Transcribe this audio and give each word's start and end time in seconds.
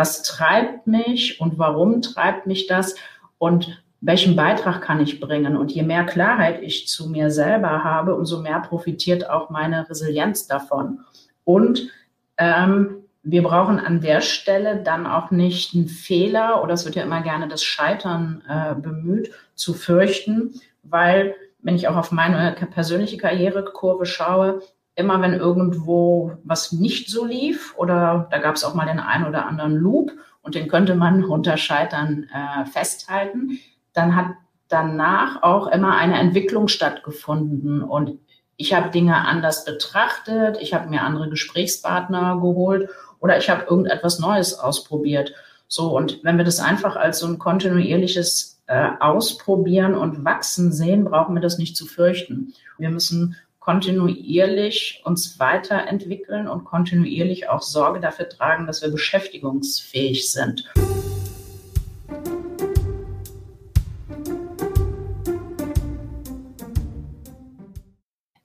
was 0.00 0.22
treibt 0.22 0.86
mich 0.86 1.42
und 1.42 1.58
warum 1.58 2.00
treibt 2.00 2.46
mich 2.46 2.66
das 2.66 2.94
und 3.36 3.82
welchen 4.00 4.34
Beitrag 4.34 4.80
kann 4.80 4.98
ich 4.98 5.20
bringen? 5.20 5.58
Und 5.58 5.72
je 5.72 5.82
mehr 5.82 6.06
Klarheit 6.06 6.62
ich 6.62 6.88
zu 6.88 7.10
mir 7.10 7.30
selber 7.30 7.84
habe, 7.84 8.14
umso 8.14 8.40
mehr 8.40 8.60
profitiert 8.60 9.28
auch 9.28 9.50
meine 9.50 9.90
Resilienz 9.90 10.46
davon. 10.46 11.00
Und 11.44 11.90
ähm, 12.38 13.04
wir 13.22 13.42
brauchen 13.42 13.78
an 13.78 14.00
der 14.00 14.22
Stelle 14.22 14.82
dann 14.82 15.06
auch 15.06 15.30
nicht 15.30 15.74
einen 15.74 15.88
Fehler 15.88 16.62
oder 16.62 16.72
es 16.72 16.86
wird 16.86 16.94
ja 16.94 17.02
immer 17.02 17.20
gerne 17.20 17.46
das 17.46 17.62
Scheitern 17.62 18.42
äh, 18.48 18.74
bemüht, 18.74 19.30
zu 19.54 19.74
fürchten, 19.74 20.54
weil 20.82 21.34
wenn 21.58 21.76
ich 21.76 21.88
auch 21.88 21.96
auf 21.96 22.10
meine 22.10 22.56
persönliche 22.70 23.18
Karrierekurve 23.18 24.06
schaue, 24.06 24.62
immer 24.94 25.20
wenn 25.22 25.34
irgendwo 25.34 26.32
was 26.44 26.72
nicht 26.72 27.08
so 27.08 27.24
lief 27.24 27.74
oder 27.76 28.28
da 28.30 28.38
gab 28.38 28.56
es 28.56 28.64
auch 28.64 28.74
mal 28.74 28.86
den 28.86 29.00
einen 29.00 29.26
oder 29.26 29.46
anderen 29.46 29.76
Loop 29.76 30.12
und 30.42 30.54
den 30.54 30.68
könnte 30.68 30.94
man 30.94 31.24
unter 31.36 31.56
Scheitern 31.56 32.28
äh, 32.32 32.64
festhalten, 32.66 33.58
dann 33.92 34.16
hat 34.16 34.34
danach 34.68 35.42
auch 35.42 35.66
immer 35.66 35.96
eine 35.96 36.18
Entwicklung 36.18 36.68
stattgefunden 36.68 37.82
und 37.82 38.18
ich 38.56 38.74
habe 38.74 38.90
Dinge 38.90 39.16
anders 39.16 39.64
betrachtet, 39.64 40.58
ich 40.60 40.74
habe 40.74 40.90
mir 40.90 41.00
andere 41.02 41.30
Gesprächspartner 41.30 42.36
geholt 42.36 42.90
oder 43.18 43.38
ich 43.38 43.48
habe 43.48 43.64
irgendetwas 43.64 44.18
Neues 44.18 44.58
ausprobiert. 44.58 45.32
So, 45.66 45.96
und 45.96 46.22
wenn 46.24 46.36
wir 46.36 46.44
das 46.44 46.60
einfach 46.60 46.96
als 46.96 47.20
so 47.20 47.26
ein 47.26 47.38
kontinuierliches 47.38 48.60
äh, 48.66 48.90
Ausprobieren 49.00 49.94
und 49.94 50.24
Wachsen 50.24 50.72
sehen, 50.72 51.04
brauchen 51.04 51.34
wir 51.34 51.40
das 51.40 51.58
nicht 51.58 51.76
zu 51.76 51.86
fürchten. 51.86 52.52
Wir 52.76 52.90
müssen 52.90 53.36
kontinuierlich 53.60 55.02
uns 55.04 55.38
weiterentwickeln 55.38 56.48
und 56.48 56.64
kontinuierlich 56.64 57.48
auch 57.50 57.62
Sorge 57.62 58.00
dafür 58.00 58.28
tragen, 58.28 58.66
dass 58.66 58.82
wir 58.82 58.90
beschäftigungsfähig 58.90 60.32
sind. 60.32 60.64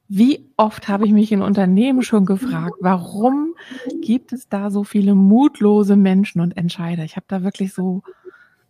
Wie 0.07 0.49
oft 0.55 0.87
habe 0.87 1.05
ich 1.05 1.11
mich 1.11 1.31
in 1.31 1.41
Unternehmen 1.41 2.01
schon 2.03 2.25
gefragt, 2.25 2.75
warum 2.79 3.55
gibt 4.01 4.31
es 4.33 4.47
da 4.47 4.69
so 4.69 4.83
viele 4.83 5.15
mutlose 5.15 5.95
Menschen 5.95 6.41
und 6.41 6.55
Entscheider? 6.55 7.03
Ich 7.03 7.15
habe 7.15 7.25
da 7.27 7.43
wirklich 7.43 7.73
so 7.73 8.03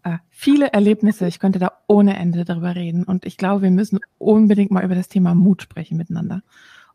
äh, 0.05 0.19
viele 0.29 0.71
Erlebnisse. 0.71 1.27
Ich 1.27 1.39
könnte 1.39 1.59
da 1.59 1.71
ohne 1.87 2.15
Ende 2.17 2.45
darüber 2.45 2.75
reden. 2.75 3.03
Und 3.03 3.25
ich 3.25 3.37
glaube, 3.37 3.63
wir 3.63 3.71
müssen 3.71 3.99
unbedingt 4.19 4.71
mal 4.71 4.85
über 4.85 4.95
das 4.95 5.09
Thema 5.09 5.33
Mut 5.33 5.63
sprechen 5.63 5.97
miteinander. 5.97 6.43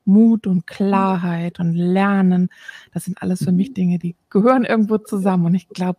Mut 0.05 0.47
und 0.47 0.67
Klarheit 0.67 1.61
und 1.61 1.75
Lernen, 1.75 2.49
das 2.95 3.05
sind 3.05 3.21
alles 3.21 3.45
für 3.45 3.53
mich 3.53 3.75
Dinge, 3.75 3.99
die 3.99 4.17
gehören 4.31 4.65
irgendwo 4.65 4.97
zusammen. 4.97 5.47
Und 5.47 5.55
ich 5.55 5.69
glaube, 5.69 5.99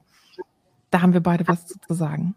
da 0.90 1.02
haben 1.02 1.14
wir 1.14 1.22
beide 1.22 1.48
was 1.48 1.68
zu 1.68 1.78
sagen. 1.94 2.34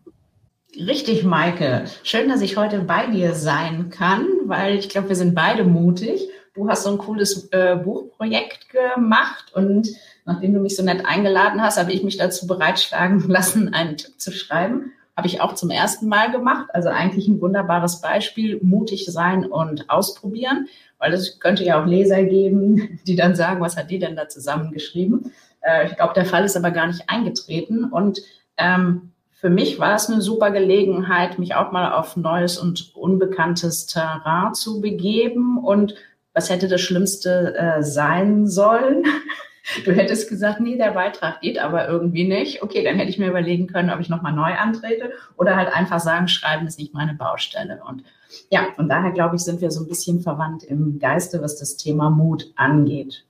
Richtig, 0.77 1.25
Maike. 1.25 1.85
Schön, 2.03 2.29
dass 2.29 2.43
ich 2.43 2.57
heute 2.57 2.81
bei 2.81 3.07
dir 3.07 3.35
sein 3.35 3.91
kann, 3.91 4.27
weil 4.47 4.77
ich 4.77 4.89
glaube, 4.89 5.09
wir 5.09 5.17
sind 5.17 5.35
beide 5.35 5.65
mutig. 5.65 6.29
Du 6.55 6.69
hast 6.69 6.83
so 6.83 6.91
ein 6.91 6.99
cooles 6.99 7.49
äh, 7.53 7.77
Buchprojekt 7.77 8.69
gemacht 8.71 9.53
und 9.55 9.89
nachdem 10.25 10.55
du 10.55 10.61
mich 10.61 10.77
so 10.77 10.83
nett 10.83 11.05
eingeladen 11.05 11.63
hast, 11.63 11.79
habe 11.79 11.93
ich 11.93 12.03
mich 12.03 12.17
dazu 12.17 12.47
bereitschlagen 12.47 13.21
lassen, 13.29 13.73
einen 13.75 13.97
Tipp 13.97 14.21
zu 14.21 14.33
schreiben. 14.33 14.93
Habe 15.17 15.29
ich 15.29 15.41
auch 15.41 15.55
zum 15.55 15.71
ersten 15.71 16.09
Mal 16.09 16.33
gemacht. 16.33 16.67
Also 16.73 16.89
eigentlich 16.89 17.29
ein 17.29 17.41
wunderbares 17.41 18.01
Beispiel, 18.01 18.59
mutig 18.63 19.07
sein 19.07 19.47
und 19.47 19.89
ausprobieren, 19.89 20.67
weil 20.99 21.13
es 21.13 21.39
könnte 21.39 21.65
ja 21.65 21.81
auch 21.81 21.87
Leser 21.87 22.25
geben, 22.25 22.99
die 23.07 23.17
dann 23.17 23.37
sagen, 23.37 23.61
was 23.61 23.77
hat 23.77 23.91
die 23.91 23.99
denn 23.99 24.17
da 24.17 24.29
zusammengeschrieben? 24.29 25.33
Äh, 25.61 25.89
ich 25.89 25.97
glaube, 25.97 26.15
der 26.15 26.27
Fall 26.27 26.45
ist 26.45 26.57
aber 26.57 26.71
gar 26.71 26.87
nicht 26.87 27.09
eingetreten 27.09 27.85
und 27.85 28.21
ähm, 28.57 29.13
für 29.45 29.51
mich 29.51 29.79
war 29.79 29.95
es 29.95 30.09
eine 30.09 30.23
super 30.23 30.51
Gelegenheit, 30.53 31.39
mich 31.39 31.55
auch 31.55 31.71
mal 31.71 31.93
auf 31.93 32.17
neues 32.17 32.57
und 32.57 32.97
unbekanntes 32.97 33.85
Terrain 33.85 34.55
zu 34.55 34.81
begeben. 34.81 35.59
Und 35.59 35.97
was 36.33 36.49
hätte 36.49 36.67
das 36.67 36.81
Schlimmste 36.81 37.55
äh, 37.55 37.83
sein 37.83 38.47
sollen? 38.47 39.05
Du 39.85 39.93
hättest 39.93 40.29
gesagt, 40.29 40.61
nee, 40.61 40.77
der 40.77 40.93
Beitrag 40.93 41.41
geht 41.41 41.59
aber 41.59 41.89
irgendwie 41.89 42.29
nicht. 42.29 42.63
Okay, 42.63 42.85
dann 42.85 42.97
hätte 42.97 43.09
ich 43.09 43.19
mir 43.19 43.31
überlegen 43.31 43.67
können, 43.67 43.91
ob 43.91 43.99
ich 43.99 44.11
nochmal 44.11 44.35
neu 44.35 44.53
antrete 44.55 45.13
oder 45.37 45.57
halt 45.57 45.75
einfach 45.75 46.01
sagen, 46.01 46.29
schreiben 46.29 46.67
ist 46.67 46.79
nicht 46.79 46.93
meine 46.93 47.15
Baustelle. 47.15 47.83
Und 47.89 48.05
ja, 48.51 48.67
von 48.77 48.89
daher 48.89 49.13
glaube 49.13 49.37
ich, 49.37 49.43
sind 49.43 49.63
wir 49.63 49.71
so 49.71 49.83
ein 49.83 49.89
bisschen 49.89 50.21
verwandt 50.21 50.65
im 50.65 50.99
Geiste, 50.99 51.41
was 51.41 51.59
das 51.59 51.77
Thema 51.77 52.11
Mut 52.11 52.53
angeht. 52.57 53.25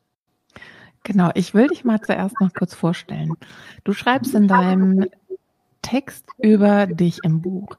Genau, 1.05 1.31
ich 1.35 1.55
will 1.55 1.69
dich 1.69 1.85
mal 1.85 2.01
zuerst 2.01 2.41
noch 2.41 2.53
kurz 2.53 2.75
vorstellen. 2.75 3.35
Du 3.85 3.93
schreibst 3.93 4.35
in 4.35 4.49
deinem 4.49 5.07
Text 5.83 6.27
über 6.39 6.87
dich 6.87 7.19
im 7.23 7.43
Buch. 7.43 7.77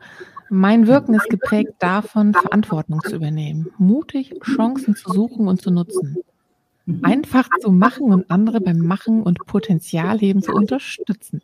Mein 0.50 0.86
Wirken 0.88 1.16
ist 1.16 1.28
geprägt 1.28 1.74
davon, 1.80 2.34
Verantwortung 2.34 3.02
zu 3.02 3.16
übernehmen, 3.16 3.72
mutig 3.80 4.34
Chancen 4.44 4.96
zu 4.96 5.12
suchen 5.12 5.48
und 5.48 5.60
zu 5.62 5.72
nutzen, 5.72 6.18
einfach 7.02 7.48
zu 7.62 7.72
machen 7.72 8.12
und 8.14 8.30
andere 8.30 8.62
beim 8.62 8.78
Machen 8.78 9.24
und 9.24 9.46
Potenzialheben 9.46 10.42
zu 10.42 10.52
unterstützen. 10.52 11.42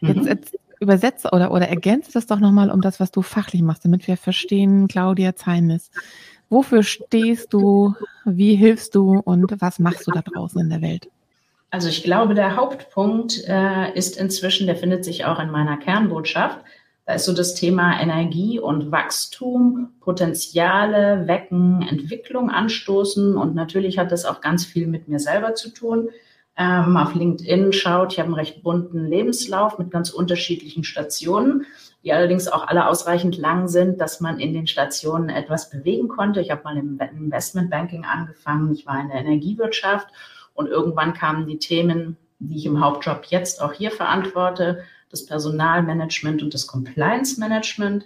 Jetzt, 0.00 0.26
jetzt 0.26 0.58
übersetze 0.80 1.30
oder, 1.32 1.52
oder 1.52 1.68
ergänze 1.68 2.12
das 2.12 2.26
doch 2.26 2.40
nochmal 2.40 2.70
um 2.70 2.80
das, 2.80 3.00
was 3.00 3.10
du 3.10 3.22
fachlich 3.22 3.62
machst, 3.62 3.84
damit 3.84 4.06
wir 4.08 4.16
verstehen, 4.16 4.88
Claudia 4.88 5.36
Zeinis. 5.36 5.90
Wofür 6.48 6.82
stehst 6.82 7.52
du? 7.52 7.94
Wie 8.24 8.56
hilfst 8.56 8.94
du? 8.94 9.20
Und 9.24 9.60
was 9.60 9.78
machst 9.78 10.06
du 10.06 10.10
da 10.10 10.22
draußen 10.22 10.60
in 10.60 10.70
der 10.70 10.82
Welt? 10.82 11.08
Also 11.70 11.88
ich 11.88 12.02
glaube, 12.02 12.34
der 12.34 12.56
Hauptpunkt 12.56 13.44
äh, 13.46 13.92
ist 13.94 14.16
inzwischen, 14.16 14.66
der 14.66 14.74
findet 14.74 15.04
sich 15.04 15.24
auch 15.24 15.38
in 15.38 15.50
meiner 15.50 15.76
Kernbotschaft. 15.76 16.58
Da 17.10 17.16
ist 17.16 17.24
so 17.24 17.32
das 17.32 17.54
Thema 17.54 18.00
Energie 18.00 18.60
und 18.60 18.92
Wachstum, 18.92 19.88
Potenziale 19.98 21.26
wecken, 21.26 21.82
Entwicklung 21.82 22.50
anstoßen 22.50 23.36
und 23.36 23.56
natürlich 23.56 23.98
hat 23.98 24.12
das 24.12 24.24
auch 24.24 24.40
ganz 24.40 24.64
viel 24.64 24.86
mit 24.86 25.08
mir 25.08 25.18
selber 25.18 25.56
zu 25.56 25.70
tun. 25.70 26.10
Ähm, 26.56 26.96
auf 26.96 27.16
LinkedIn 27.16 27.72
schaut, 27.72 28.12
ich 28.12 28.20
habe 28.20 28.28
einen 28.28 28.36
recht 28.36 28.62
bunten 28.62 29.08
Lebenslauf 29.08 29.76
mit 29.76 29.90
ganz 29.90 30.10
unterschiedlichen 30.10 30.84
Stationen, 30.84 31.66
die 32.04 32.12
allerdings 32.12 32.46
auch 32.46 32.68
alle 32.68 32.86
ausreichend 32.86 33.36
lang 33.36 33.66
sind, 33.66 34.00
dass 34.00 34.20
man 34.20 34.38
in 34.38 34.52
den 34.52 34.68
Stationen 34.68 35.30
etwas 35.30 35.68
bewegen 35.68 36.06
konnte. 36.06 36.40
Ich 36.40 36.52
habe 36.52 36.62
mal 36.62 36.76
im 36.76 37.00
Investmentbanking 37.00 38.04
angefangen, 38.04 38.72
ich 38.72 38.86
war 38.86 39.00
in 39.00 39.08
der 39.08 39.18
Energiewirtschaft 39.18 40.06
und 40.54 40.68
irgendwann 40.68 41.12
kamen 41.12 41.48
die 41.48 41.58
Themen, 41.58 42.18
die 42.38 42.58
ich 42.58 42.66
im 42.66 42.80
Hauptjob 42.80 43.24
jetzt 43.30 43.60
auch 43.60 43.72
hier 43.72 43.90
verantworte, 43.90 44.84
das 45.10 45.26
Personalmanagement 45.26 46.42
und 46.42 46.54
das 46.54 46.66
Compliance 46.66 47.38
Management. 47.38 48.04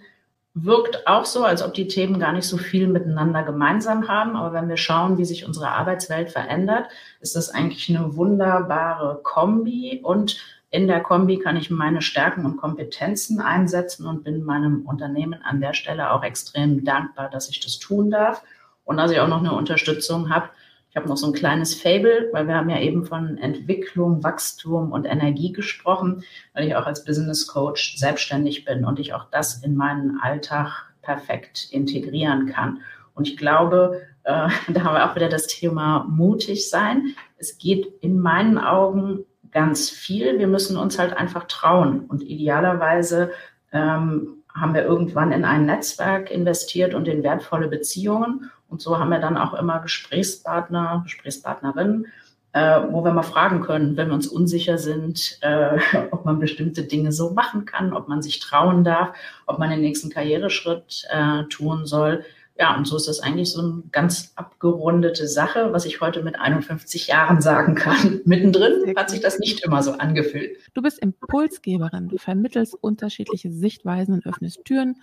Wirkt 0.54 1.06
auch 1.06 1.24
so, 1.24 1.44
als 1.44 1.62
ob 1.62 1.74
die 1.74 1.88
Themen 1.88 2.20
gar 2.20 2.32
nicht 2.32 2.46
so 2.46 2.56
viel 2.56 2.86
miteinander 2.86 3.42
gemeinsam 3.42 4.08
haben. 4.08 4.36
Aber 4.36 4.52
wenn 4.52 4.68
wir 4.68 4.76
schauen, 4.76 5.18
wie 5.18 5.24
sich 5.24 5.46
unsere 5.46 5.68
Arbeitswelt 5.68 6.30
verändert, 6.30 6.86
ist 7.20 7.36
das 7.36 7.50
eigentlich 7.50 7.88
eine 7.88 8.16
wunderbare 8.16 9.20
Kombi. 9.22 10.00
Und 10.02 10.40
in 10.70 10.86
der 10.86 11.00
Kombi 11.00 11.38
kann 11.38 11.56
ich 11.56 11.70
meine 11.70 12.02
Stärken 12.02 12.46
und 12.46 12.56
Kompetenzen 12.56 13.40
einsetzen 13.40 14.06
und 14.06 14.24
bin 14.24 14.44
meinem 14.44 14.82
Unternehmen 14.86 15.40
an 15.42 15.60
der 15.60 15.74
Stelle 15.74 16.12
auch 16.12 16.22
extrem 16.22 16.84
dankbar, 16.84 17.30
dass 17.30 17.48
ich 17.48 17.60
das 17.60 17.78
tun 17.78 18.10
darf 18.10 18.42
und 18.84 18.96
dass 18.96 19.10
ich 19.10 19.20
auch 19.20 19.28
noch 19.28 19.38
eine 19.38 19.54
Unterstützung 19.54 20.30
habe, 20.30 20.48
ich 20.94 20.96
habe 20.96 21.08
noch 21.08 21.16
so 21.16 21.26
ein 21.26 21.32
kleines 21.32 21.74
Fable, 21.74 22.28
weil 22.30 22.46
wir 22.46 22.54
haben 22.54 22.70
ja 22.70 22.78
eben 22.78 23.04
von 23.04 23.36
Entwicklung, 23.38 24.22
Wachstum 24.22 24.92
und 24.92 25.06
Energie 25.06 25.50
gesprochen, 25.50 26.22
weil 26.52 26.68
ich 26.68 26.76
auch 26.76 26.86
als 26.86 27.04
Business 27.04 27.48
Coach 27.48 27.96
selbstständig 27.96 28.64
bin 28.64 28.84
und 28.84 29.00
ich 29.00 29.12
auch 29.12 29.24
das 29.28 29.64
in 29.64 29.74
meinen 29.74 30.20
Alltag 30.20 30.94
perfekt 31.02 31.66
integrieren 31.72 32.46
kann. 32.46 32.80
Und 33.14 33.26
ich 33.26 33.36
glaube, 33.36 34.02
äh, 34.22 34.48
da 34.68 34.84
haben 34.84 34.94
wir 34.94 35.10
auch 35.10 35.16
wieder 35.16 35.28
das 35.28 35.48
Thema 35.48 36.06
mutig 36.08 36.70
sein. 36.70 37.16
Es 37.38 37.58
geht 37.58 37.92
in 38.00 38.20
meinen 38.20 38.56
Augen 38.56 39.24
ganz 39.50 39.90
viel. 39.90 40.38
Wir 40.38 40.46
müssen 40.46 40.76
uns 40.76 40.96
halt 41.00 41.16
einfach 41.16 41.48
trauen 41.48 42.04
und 42.06 42.22
idealerweise 42.22 43.32
ähm, 43.72 44.44
haben 44.54 44.74
wir 44.74 44.84
irgendwann 44.84 45.32
in 45.32 45.44
ein 45.44 45.66
Netzwerk 45.66 46.30
investiert 46.30 46.94
und 46.94 47.08
in 47.08 47.24
wertvolle 47.24 47.66
Beziehungen. 47.66 48.52
Und 48.74 48.82
so 48.82 48.98
haben 48.98 49.10
wir 49.10 49.20
dann 49.20 49.36
auch 49.36 49.54
immer 49.54 49.78
Gesprächspartner, 49.78 51.02
Gesprächspartnerinnen, 51.04 52.08
äh, 52.54 52.80
wo 52.90 53.04
wir 53.04 53.12
mal 53.12 53.22
fragen 53.22 53.60
können, 53.60 53.96
wenn 53.96 54.08
wir 54.08 54.14
uns 54.14 54.26
unsicher 54.26 54.78
sind, 54.78 55.38
äh, 55.42 55.78
ob 56.10 56.24
man 56.24 56.40
bestimmte 56.40 56.82
Dinge 56.82 57.12
so 57.12 57.30
machen 57.30 57.66
kann, 57.66 57.92
ob 57.92 58.08
man 58.08 58.20
sich 58.20 58.40
trauen 58.40 58.82
darf, 58.82 59.16
ob 59.46 59.60
man 59.60 59.70
den 59.70 59.80
nächsten 59.80 60.10
Karriereschritt 60.10 61.06
äh, 61.08 61.44
tun 61.44 61.86
soll. 61.86 62.24
Ja, 62.58 62.76
und 62.76 62.84
so 62.84 62.96
ist 62.96 63.06
das 63.06 63.20
eigentlich 63.20 63.52
so 63.52 63.60
eine 63.60 63.82
ganz 63.92 64.32
abgerundete 64.34 65.28
Sache, 65.28 65.72
was 65.72 65.84
ich 65.86 66.00
heute 66.00 66.24
mit 66.24 66.34
51 66.34 67.06
Jahren 67.06 67.40
sagen 67.40 67.76
kann. 67.76 68.22
Mittendrin 68.24 68.92
hat 68.96 69.08
sich 69.08 69.20
das 69.20 69.38
nicht 69.38 69.64
immer 69.64 69.84
so 69.84 69.92
angefühlt. 69.92 70.56
Du 70.74 70.82
bist 70.82 70.98
Impulsgeberin, 70.98 72.08
du 72.08 72.18
vermittelst 72.18 72.74
unterschiedliche 72.80 73.52
Sichtweisen 73.52 74.14
und 74.14 74.26
öffnest 74.26 74.64
Türen 74.64 74.96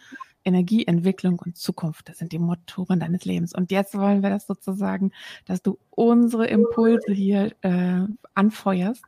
Energieentwicklung 0.44 1.40
und 1.40 1.58
Zukunft. 1.58 2.10
Das 2.10 2.18
sind 2.18 2.32
die 2.32 2.40
Motoren 2.40 3.00
deines 3.00 3.26
Lebens. 3.26 3.54
Und 3.54 3.72
jetzt 3.72 3.98
wollen 3.98 4.24
wir 4.24 4.30
das 4.30 4.48
sozusagen, 4.48 5.12
dass 5.46 5.62
du 5.62 5.78
unsere 5.90 6.48
Impulse 6.48 7.12
hier 7.12 7.52
äh, 7.62 8.02
anfeuerst, 8.34 9.04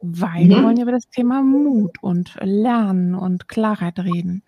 weil 0.00 0.44
mhm. 0.44 0.48
wir 0.48 0.62
wollen 0.64 0.76
ja 0.76 0.82
über 0.82 0.92
das 0.92 1.08
Thema 1.08 1.42
Mut 1.42 1.98
und 2.02 2.36
Lernen 2.40 3.14
und 3.14 3.48
Klarheit 3.48 3.98
reden. 3.98 4.42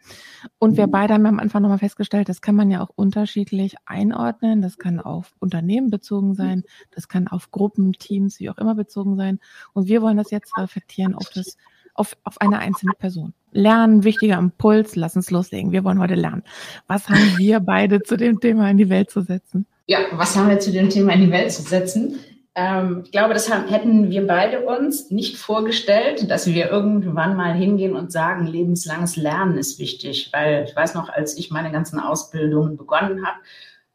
Und 0.59 0.77
wir 0.77 0.87
mhm. 0.87 0.93
beide 0.93 1.15
haben 1.15 1.27
am 1.27 1.41
Anfang 1.41 1.63
nochmal 1.63 1.79
festgestellt, 1.79 2.29
das 2.29 2.41
kann 2.41 2.55
man 2.55 2.71
ja 2.71 2.83
auch 2.83 2.91
unterschiedlich 2.95 3.77
einordnen. 3.85 4.63
Das 4.63 4.79
kann 4.79 5.01
auf 5.01 5.35
Unternehmen 5.39 5.91
bezogen 5.91 6.35
sein, 6.35 6.65
das 6.91 7.09
kann 7.09 7.29
auf 7.29 7.51
Gruppen, 7.51 7.93
Teams, 7.93 8.41
wie 8.41 8.51
auch 8.51 8.59
immer 8.59 8.75
bezogen 8.75 9.17
sein. 9.17 9.39
Und 9.75 9.89
wir 9.89 10.03
wollen 10.03 10.17
das 10.17 10.31
jetzt 10.31 10.57
reflektieren 10.57 11.15
auf 11.15 11.29
das 11.31 11.57
auf, 11.95 12.17
auf 12.25 12.41
eine 12.41 12.59
einzelne 12.59 12.95
Person. 12.95 13.35
Lernen, 13.53 14.05
wichtiger 14.05 14.39
Impuls, 14.39 14.97
lass 14.97 15.17
uns 15.17 15.31
loslegen. 15.31 15.73
Wir 15.73 15.85
wollen 15.85 16.01
heute 16.01 16.15
lernen. 16.15 16.43
Was 16.87 17.09
haben 17.09 17.35
wir 17.39 17.61
beide 17.61 18.03
zu 18.03 18.17
dem 18.17 18.41
Thema 18.41 18.71
in 18.71 18.77
die 18.77 18.89
Welt 18.89 19.11
zu 19.11 19.23
setzen? 19.23 19.67
Ja, 19.87 19.99
was 20.13 20.37
haben 20.37 20.49
wir 20.49 20.59
zu 20.59 20.73
dem 20.73 20.91
Thema 20.91 21.13
in 21.13 21.23
die 21.23 21.31
Welt 21.31 21.53
zu 21.53 21.63
setzen? 21.63 22.19
Ähm, 22.55 23.03
ich 23.05 23.13
glaube, 23.13 23.35
das 23.35 23.53
haben, 23.53 23.69
hätten 23.69 24.11
wir 24.11 24.27
beide 24.27 24.61
uns 24.61 25.11
nicht 25.11 25.37
vorgestellt, 25.37 26.31
dass 26.31 26.47
wir 26.47 26.71
irgendwann 26.71 27.37
mal 27.37 27.55
hingehen 27.55 27.97
und 27.97 28.13
sagen, 28.13 28.47
lebenslanges 28.47 29.17
Lernen 29.17 29.57
ist 29.57 29.79
wichtig. 29.79 30.31
Weil 30.33 30.65
ich 30.69 30.77
weiß 30.77 30.95
noch, 30.95 31.09
als 31.09 31.37
ich 31.37 31.51
meine 31.51 31.73
ganzen 31.73 31.99
Ausbildungen 31.99 32.77
begonnen 32.77 33.27
habe, 33.27 33.39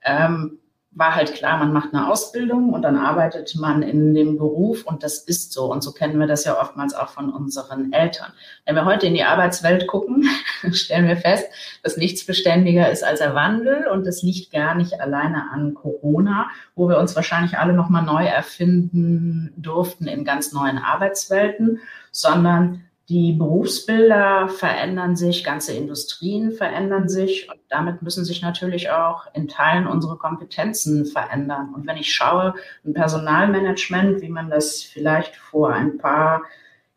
ähm, 0.03 0.59
war 0.97 1.13
halt 1.13 1.35
klar, 1.35 1.59
man 1.59 1.71
macht 1.71 1.93
eine 1.93 2.09
Ausbildung 2.09 2.73
und 2.73 2.81
dann 2.81 2.97
arbeitet 2.97 3.55
man 3.55 3.83
in 3.83 4.15
dem 4.15 4.37
Beruf 4.37 4.83
und 4.83 5.03
das 5.03 5.19
ist 5.19 5.53
so. 5.53 5.71
Und 5.71 5.83
so 5.83 5.91
kennen 5.91 6.19
wir 6.19 6.25
das 6.25 6.43
ja 6.43 6.59
oftmals 6.59 6.95
auch 6.95 7.09
von 7.09 7.31
unseren 7.31 7.93
Eltern. 7.93 8.33
Wenn 8.65 8.75
wir 8.75 8.85
heute 8.85 9.05
in 9.05 9.13
die 9.13 9.23
Arbeitswelt 9.23 9.85
gucken, 9.87 10.27
stellen 10.71 11.07
wir 11.07 11.17
fest, 11.17 11.45
dass 11.83 11.97
nichts 11.97 12.25
beständiger 12.25 12.89
ist 12.89 13.03
als 13.03 13.19
der 13.19 13.35
Wandel 13.35 13.87
und 13.87 14.07
das 14.07 14.23
liegt 14.23 14.51
gar 14.51 14.73
nicht 14.73 14.99
alleine 14.99 15.51
an 15.51 15.75
Corona, 15.75 16.47
wo 16.75 16.89
wir 16.89 16.97
uns 16.97 17.15
wahrscheinlich 17.15 17.59
alle 17.59 17.73
nochmal 17.73 18.03
neu 18.03 18.25
erfinden 18.25 19.53
durften 19.55 20.07
in 20.07 20.25
ganz 20.25 20.51
neuen 20.51 20.79
Arbeitswelten, 20.79 21.79
sondern 22.11 22.86
die 23.09 23.31
Berufsbilder 23.31 24.49
verändern 24.49 25.15
sich, 25.15 25.45
ganze 25.45 25.73
Industrien 25.73 26.51
verändern 26.51 27.07
sich 27.07 27.49
und 27.49 27.59
damit 27.69 28.01
müssen 28.01 28.25
sich 28.25 28.41
natürlich 28.41 28.89
auch 28.89 29.27
in 29.33 29.47
Teilen 29.47 29.87
unsere 29.87 30.17
Kompetenzen 30.17 31.05
verändern. 31.05 31.73
Und 31.73 31.87
wenn 31.87 31.95
ich 31.95 32.13
schaue, 32.13 32.55
ein 32.85 32.93
Personalmanagement, 32.93 34.21
wie 34.21 34.29
man 34.29 34.49
das 34.49 34.83
vielleicht 34.83 35.37
vor 35.37 35.71
ein 35.71 35.97
paar 35.97 36.41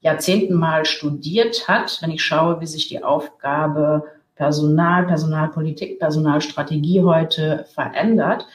Jahrzehnten 0.00 0.54
mal 0.54 0.84
studiert 0.84 1.68
hat, 1.68 1.98
wenn 2.02 2.10
ich 2.10 2.24
schaue, 2.24 2.60
wie 2.60 2.66
sich 2.66 2.88
die 2.88 3.04
Aufgabe 3.04 4.04
Personal, 4.34 5.06
Personalpolitik, 5.06 6.00
Personalstrategie 6.00 7.02
heute 7.02 7.66
verändert, 7.72 8.48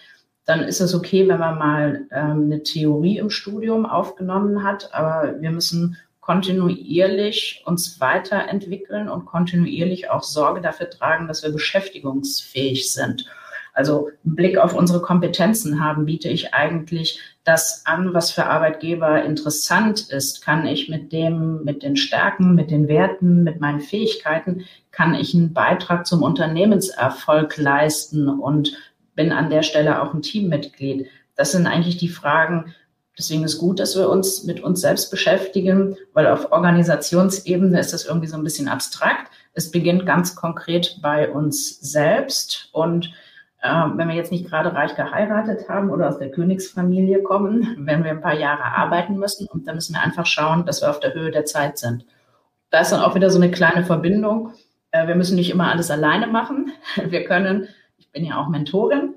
dann 0.44 0.62
ist 0.62 0.82
es 0.82 0.94
okay, 0.94 1.28
wenn 1.28 1.40
man 1.40 1.58
mal 1.58 2.08
ähm, 2.12 2.46
eine 2.46 2.64
Theorie 2.64 3.18
im 3.18 3.30
Studium 3.30 3.86
aufgenommen 3.86 4.64
hat, 4.64 4.94
aber 4.94 5.36
wir 5.40 5.52
müssen 5.52 5.98
kontinuierlich 6.26 7.62
uns 7.66 8.00
weiterentwickeln 8.00 9.10
und 9.10 9.26
kontinuierlich 9.26 10.10
auch 10.10 10.24
Sorge 10.24 10.60
dafür 10.60 10.90
tragen, 10.90 11.28
dass 11.28 11.44
wir 11.44 11.52
beschäftigungsfähig 11.52 12.92
sind. 12.92 13.28
Also 13.74 14.10
Blick 14.24 14.58
auf 14.58 14.74
unsere 14.74 15.02
Kompetenzen 15.02 15.84
haben, 15.84 16.06
biete 16.06 16.30
ich 16.30 16.54
eigentlich 16.54 17.20
das 17.44 17.86
an, 17.86 18.16
was 18.16 18.32
für 18.32 18.48
Arbeitgeber 18.48 19.24
interessant 19.24 20.10
ist. 20.10 20.44
Kann 20.44 20.66
ich 20.66 20.90
mit 20.90 21.12
dem, 21.12 21.64
mit 21.64 21.84
den 21.84 21.96
Stärken, 21.96 22.56
mit 22.56 22.72
den 22.72 22.88
Werten, 22.88 23.44
mit 23.44 23.60
meinen 23.60 23.82
Fähigkeiten, 23.82 24.66
kann 24.92 25.14
ich 25.14 25.36
einen 25.36 25.54
Beitrag 25.54 26.08
zum 26.08 26.24
Unternehmenserfolg 26.24 27.56
leisten 27.58 28.30
und 28.30 28.76
bin 29.14 29.32
an 29.32 29.52
der 29.52 29.62
Stelle 29.62 30.02
auch 30.02 30.14
ein 30.14 30.24
Teammitglied. 30.24 31.08
Das 31.36 31.52
sind 31.52 31.68
eigentlich 31.68 31.98
die 31.98 32.10
Fragen, 32.10 32.74
Deswegen 33.18 33.44
ist 33.44 33.60
gut, 33.60 33.80
dass 33.80 33.96
wir 33.96 34.10
uns 34.10 34.44
mit 34.44 34.62
uns 34.62 34.82
selbst 34.82 35.10
beschäftigen, 35.10 35.96
weil 36.14 36.28
auf 36.28 36.52
Organisationsebene 36.52 37.80
ist 37.80 37.94
das 37.94 38.06
irgendwie 38.06 38.28
so 38.28 38.36
ein 38.36 38.44
bisschen 38.44 38.68
abstrakt. 38.68 39.32
Es 39.54 39.72
beginnt 39.72 40.06
ganz 40.06 40.36
konkret 40.36 41.00
bei 41.02 41.32
uns 41.32 41.80
selbst. 41.80 42.70
Und 42.74 43.14
äh, 43.62 43.70
wenn 43.96 44.10
wir 44.10 44.16
jetzt 44.16 44.34
nicht 44.34 44.50
gerade 44.50 44.74
reich 44.74 44.96
geheiratet 44.96 45.70
haben 45.70 45.90
oder 45.92 46.10
aus 46.10 46.20
der 46.20 46.30
Königsfamilie 46.30 47.24
kommen, 47.24 47.76
wenn 47.80 48.04
wir 48.04 48.12
ein 48.12 48.22
paar 48.22 48.38
Jahre 48.38 48.64
arbeiten 48.64 49.18
müssen 49.18 49.48
und 49.48 49.66
dann 49.66 49.76
müssen 49.76 49.94
wir 49.94 50.04
einfach 50.04 50.26
schauen, 50.26 50.66
dass 50.66 50.82
wir 50.82 50.90
auf 50.90 51.00
der 51.00 51.14
Höhe 51.14 51.32
der 51.32 51.46
Zeit 51.46 51.78
sind. 51.78 52.06
Da 52.70 52.82
ist 52.82 52.92
dann 52.92 53.02
auch 53.02 53.16
wieder 53.16 53.30
so 53.30 53.40
eine 53.40 53.50
kleine 53.50 53.86
Verbindung. 53.86 54.52
Äh, 54.92 55.08
wir 55.08 55.16
müssen 55.16 55.36
nicht 55.36 55.52
immer 55.52 55.72
alles 55.72 55.90
alleine 55.90 56.28
machen. 56.28 56.74
Wir 57.10 57.24
können, 57.24 57.70
ich 57.98 58.12
bin 58.12 58.26
ja 58.26 58.42
auch 58.42 58.50
Mentorin, 58.50 59.16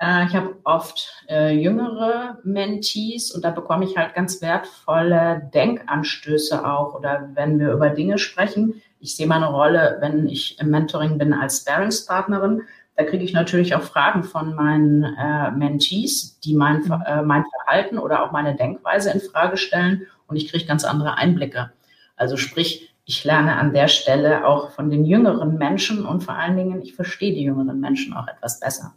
ich 0.00 0.36
habe 0.36 0.56
oft 0.62 1.24
äh, 1.28 1.50
jüngere 1.50 2.38
Mentees 2.44 3.32
und 3.32 3.44
da 3.44 3.50
bekomme 3.50 3.84
ich 3.84 3.96
halt 3.96 4.14
ganz 4.14 4.40
wertvolle 4.40 5.50
Denkanstöße 5.52 6.64
auch 6.64 6.94
oder 6.94 7.30
wenn 7.34 7.58
wir 7.58 7.72
über 7.72 7.90
Dinge 7.90 8.18
sprechen. 8.18 8.80
Ich 9.00 9.16
sehe 9.16 9.26
meine 9.26 9.50
Rolle, 9.50 9.96
wenn 10.00 10.28
ich 10.28 10.60
im 10.60 10.70
Mentoring 10.70 11.18
bin 11.18 11.32
als 11.32 11.64
Bearingspartnerin. 11.64 12.62
Da 12.96 13.04
kriege 13.04 13.24
ich 13.24 13.32
natürlich 13.32 13.74
auch 13.74 13.82
Fragen 13.82 14.22
von 14.22 14.54
meinen 14.54 15.02
äh, 15.02 15.50
Mentees, 15.50 16.38
die 16.40 16.54
mein, 16.54 16.82
mhm. 16.82 17.02
äh, 17.04 17.22
mein 17.22 17.44
Verhalten 17.44 17.98
oder 17.98 18.24
auch 18.24 18.30
meine 18.30 18.54
Denkweise 18.54 19.10
in 19.10 19.20
Frage 19.20 19.56
stellen 19.56 20.06
und 20.28 20.36
ich 20.36 20.48
kriege 20.48 20.64
ganz 20.64 20.84
andere 20.84 21.16
Einblicke. 21.16 21.72
Also 22.16 22.36
sprich, 22.36 22.94
ich 23.04 23.24
lerne 23.24 23.56
an 23.56 23.72
der 23.72 23.88
Stelle 23.88 24.46
auch 24.46 24.70
von 24.70 24.90
den 24.90 25.04
jüngeren 25.04 25.58
Menschen 25.58 26.06
und 26.06 26.22
vor 26.22 26.34
allen 26.34 26.56
Dingen, 26.56 26.82
ich 26.82 26.94
verstehe 26.94 27.32
die 27.32 27.42
jüngeren 27.42 27.80
Menschen 27.80 28.14
auch 28.14 28.28
etwas 28.28 28.60
besser. 28.60 28.94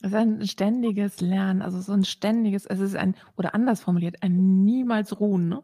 Es 0.00 0.10
ist 0.10 0.14
ein 0.14 0.46
ständiges 0.46 1.20
Lernen, 1.20 1.60
also 1.60 1.80
so 1.80 1.92
ein 1.92 2.04
ständiges, 2.04 2.66
es 2.66 2.78
ist 2.78 2.94
ein, 2.94 3.16
oder 3.36 3.52
anders 3.52 3.80
formuliert, 3.80 4.22
ein 4.22 4.64
niemals 4.64 5.18
ruhen. 5.18 5.48
Ne? 5.48 5.60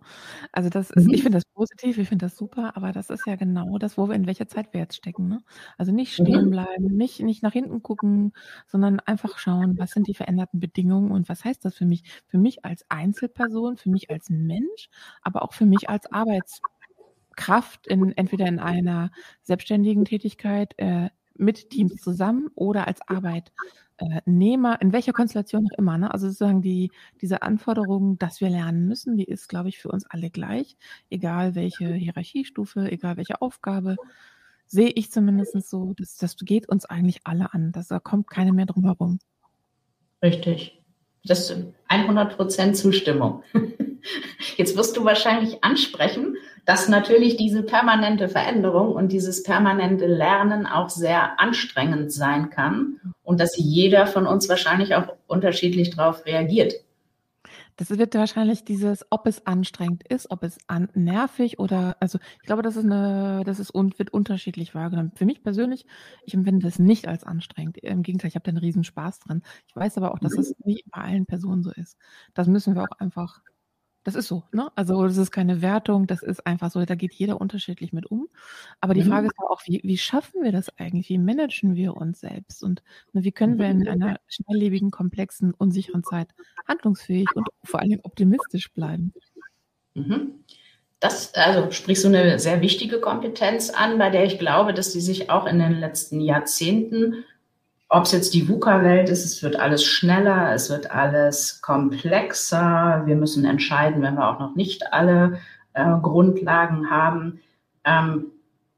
Also 0.50 0.70
das 0.70 0.90
ist, 0.90 1.06
ich 1.06 1.20
mhm. 1.20 1.22
finde 1.22 1.38
das 1.38 1.44
positiv, 1.44 1.98
ich 1.98 2.08
finde 2.08 2.26
das 2.26 2.36
super, 2.36 2.76
aber 2.76 2.90
das 2.90 3.10
ist 3.10 3.28
ja 3.28 3.36
genau 3.36 3.78
das, 3.78 3.96
wo 3.96 4.08
wir 4.08 4.16
in 4.16 4.26
welcher 4.26 4.48
Zeit 4.48 4.72
wir 4.72 4.80
jetzt 4.80 4.96
stecken. 4.96 5.28
Ne? 5.28 5.40
Also 5.78 5.92
nicht 5.92 6.14
stehen 6.14 6.46
mhm. 6.46 6.50
bleiben, 6.50 6.86
nicht, 6.96 7.20
nicht 7.20 7.44
nach 7.44 7.52
hinten 7.52 7.80
gucken, 7.82 8.32
sondern 8.66 8.98
einfach 8.98 9.38
schauen, 9.38 9.78
was 9.78 9.92
sind 9.92 10.08
die 10.08 10.14
veränderten 10.14 10.58
Bedingungen 10.58 11.12
und 11.12 11.28
was 11.28 11.44
heißt 11.44 11.64
das 11.64 11.76
für 11.76 11.86
mich? 11.86 12.02
Für 12.26 12.38
mich 12.38 12.64
als 12.64 12.84
Einzelperson, 12.88 13.76
für 13.76 13.90
mich 13.90 14.10
als 14.10 14.30
Mensch, 14.30 14.88
aber 15.22 15.42
auch 15.42 15.52
für 15.52 15.66
mich 15.66 15.88
als 15.88 16.10
Arbeitskraft 16.10 17.86
in 17.86 18.10
entweder 18.16 18.46
in 18.46 18.58
einer 18.58 19.12
selbstständigen 19.42 20.04
Tätigkeit 20.04 20.74
äh, 20.78 21.10
mit 21.36 21.70
Teams 21.70 21.96
zusammen 21.96 22.48
oder 22.54 22.86
als 22.86 23.00
Arbeit 23.08 23.52
äh, 23.98 24.20
in 24.26 24.92
welcher 24.92 25.12
Konstellation 25.12 25.68
auch 25.70 25.78
immer. 25.78 25.98
Ne? 25.98 26.12
Also 26.12 26.26
sozusagen 26.26 26.62
die, 26.62 26.90
diese 27.20 27.42
Anforderung, 27.42 28.18
dass 28.18 28.40
wir 28.40 28.50
lernen 28.50 28.86
müssen, 28.86 29.16
die 29.16 29.24
ist, 29.24 29.48
glaube 29.48 29.68
ich, 29.68 29.78
für 29.78 29.88
uns 29.88 30.04
alle 30.06 30.30
gleich, 30.30 30.76
egal 31.10 31.54
welche 31.54 31.92
Hierarchiestufe, 31.92 32.90
egal 32.90 33.16
welche 33.16 33.40
Aufgabe, 33.40 33.96
sehe 34.66 34.90
ich 34.90 35.10
zumindest 35.10 35.68
so, 35.68 35.94
dass 35.94 36.16
das 36.16 36.36
geht 36.36 36.68
uns 36.68 36.84
eigentlich 36.86 37.20
alle 37.24 37.52
an. 37.54 37.72
Dass, 37.72 37.88
da 37.88 38.00
kommt 38.00 38.28
keine 38.28 38.52
mehr 38.52 38.66
drum 38.66 38.84
herum. 38.84 39.18
Richtig. 40.22 40.80
Das 41.24 41.50
ist 41.50 41.64
100% 41.88 42.72
Zustimmung. 42.72 43.42
Jetzt 44.56 44.76
wirst 44.76 44.96
du 44.96 45.04
wahrscheinlich 45.04 45.62
ansprechen, 45.64 46.36
dass 46.64 46.88
natürlich 46.88 47.36
diese 47.36 47.62
permanente 47.62 48.28
Veränderung 48.28 48.92
und 48.92 49.12
dieses 49.12 49.42
permanente 49.42 50.06
Lernen 50.06 50.66
auch 50.66 50.88
sehr 50.88 51.38
anstrengend 51.40 52.12
sein 52.12 52.50
kann 52.50 53.00
und 53.22 53.40
dass 53.40 53.56
jeder 53.56 54.06
von 54.06 54.26
uns 54.26 54.48
wahrscheinlich 54.48 54.94
auch 54.94 55.14
unterschiedlich 55.26 55.94
darauf 55.94 56.24
reagiert. 56.26 56.74
Das 57.76 57.90
wird 57.90 58.14
wahrscheinlich 58.14 58.64
dieses, 58.64 59.04
ob 59.10 59.26
es 59.26 59.46
anstrengend 59.46 60.06
ist, 60.06 60.30
ob 60.30 60.44
es 60.44 60.58
an, 60.68 60.88
nervig 60.94 61.58
oder, 61.58 61.96
also 61.98 62.20
ich 62.40 62.46
glaube, 62.46 62.62
das 62.62 62.76
ist 62.76 62.84
eine, 62.84 63.42
das 63.44 63.58
ist 63.58 63.70
und 63.70 63.98
wird 63.98 64.12
unterschiedlich 64.12 64.76
wahrgenommen. 64.76 65.10
Für 65.16 65.24
mich 65.24 65.42
persönlich, 65.42 65.84
ich 66.24 66.34
empfinde 66.34 66.64
das 66.64 66.78
nicht 66.78 67.08
als 67.08 67.24
anstrengend. 67.24 67.78
Im 67.78 68.02
Gegenteil, 68.02 68.28
ich 68.28 68.36
habe 68.36 68.44
da 68.44 68.50
einen 68.50 68.58
riesen 68.58 68.84
Spaß 68.84 69.18
dran. 69.20 69.42
Ich 69.66 69.74
weiß 69.74 69.96
aber 69.98 70.14
auch, 70.14 70.20
dass 70.20 70.38
es 70.38 70.54
nicht 70.64 70.88
bei 70.92 71.00
allen 71.00 71.26
Personen 71.26 71.64
so 71.64 71.72
ist. 71.72 71.96
Das 72.32 72.46
müssen 72.46 72.76
wir 72.76 72.82
auch 72.82 72.98
einfach 73.00 73.40
das 74.04 74.14
ist 74.14 74.28
so, 74.28 74.44
ne? 74.52 74.70
Also 74.76 75.02
das 75.06 75.16
ist 75.16 75.30
keine 75.30 75.62
Wertung, 75.62 76.06
das 76.06 76.22
ist 76.22 76.46
einfach 76.46 76.70
so, 76.70 76.84
da 76.84 76.94
geht 76.94 77.14
jeder 77.14 77.40
unterschiedlich 77.40 77.92
mit 77.92 78.06
um. 78.06 78.28
Aber 78.80 78.92
die 78.92 79.02
mhm. 79.02 79.08
Frage 79.08 79.26
ist 79.28 79.38
auch, 79.38 79.62
wie, 79.66 79.80
wie 79.82 79.96
schaffen 79.96 80.42
wir 80.42 80.52
das 80.52 80.68
eigentlich? 80.78 81.08
Wie 81.08 81.18
managen 81.18 81.74
wir 81.74 81.96
uns 81.96 82.20
selbst? 82.20 82.62
Und 82.62 82.82
ne, 83.12 83.24
wie 83.24 83.32
können 83.32 83.58
wir 83.58 83.66
in 83.66 83.80
mhm. 83.80 83.88
einer 83.88 84.20
schnelllebigen, 84.28 84.90
komplexen, 84.90 85.54
unsicheren 85.54 86.04
Zeit 86.04 86.28
handlungsfähig 86.68 87.28
und 87.34 87.48
vor 87.64 87.80
allem 87.80 88.00
optimistisch 88.02 88.70
bleiben? 88.72 89.14
Mhm. 89.94 90.44
Das, 91.00 91.34
also 91.34 91.70
sprichst 91.70 92.04
du 92.04 92.08
eine 92.08 92.38
sehr 92.38 92.60
wichtige 92.60 93.00
Kompetenz 93.00 93.70
an, 93.70 93.98
bei 93.98 94.10
der 94.10 94.24
ich 94.24 94.38
glaube, 94.38 94.74
dass 94.74 94.92
die 94.92 95.00
sich 95.00 95.30
auch 95.30 95.46
in 95.46 95.58
den 95.58 95.72
letzten 95.72 96.20
Jahrzehnten 96.20 97.24
ob 97.88 98.04
es 98.04 98.12
jetzt 98.12 98.34
die 98.34 98.48
VUCA-Welt 98.48 99.08
ist, 99.08 99.24
es 99.24 99.42
wird 99.42 99.56
alles 99.56 99.84
schneller, 99.84 100.52
es 100.52 100.70
wird 100.70 100.90
alles 100.90 101.60
komplexer. 101.60 103.02
Wir 103.04 103.16
müssen 103.16 103.44
entscheiden, 103.44 104.02
wenn 104.02 104.14
wir 104.14 104.28
auch 104.28 104.40
noch 104.40 104.54
nicht 104.56 104.92
alle 104.92 105.38
äh, 105.74 105.84
Grundlagen 106.02 106.90
haben. 106.90 107.40
Ähm, 107.84 108.32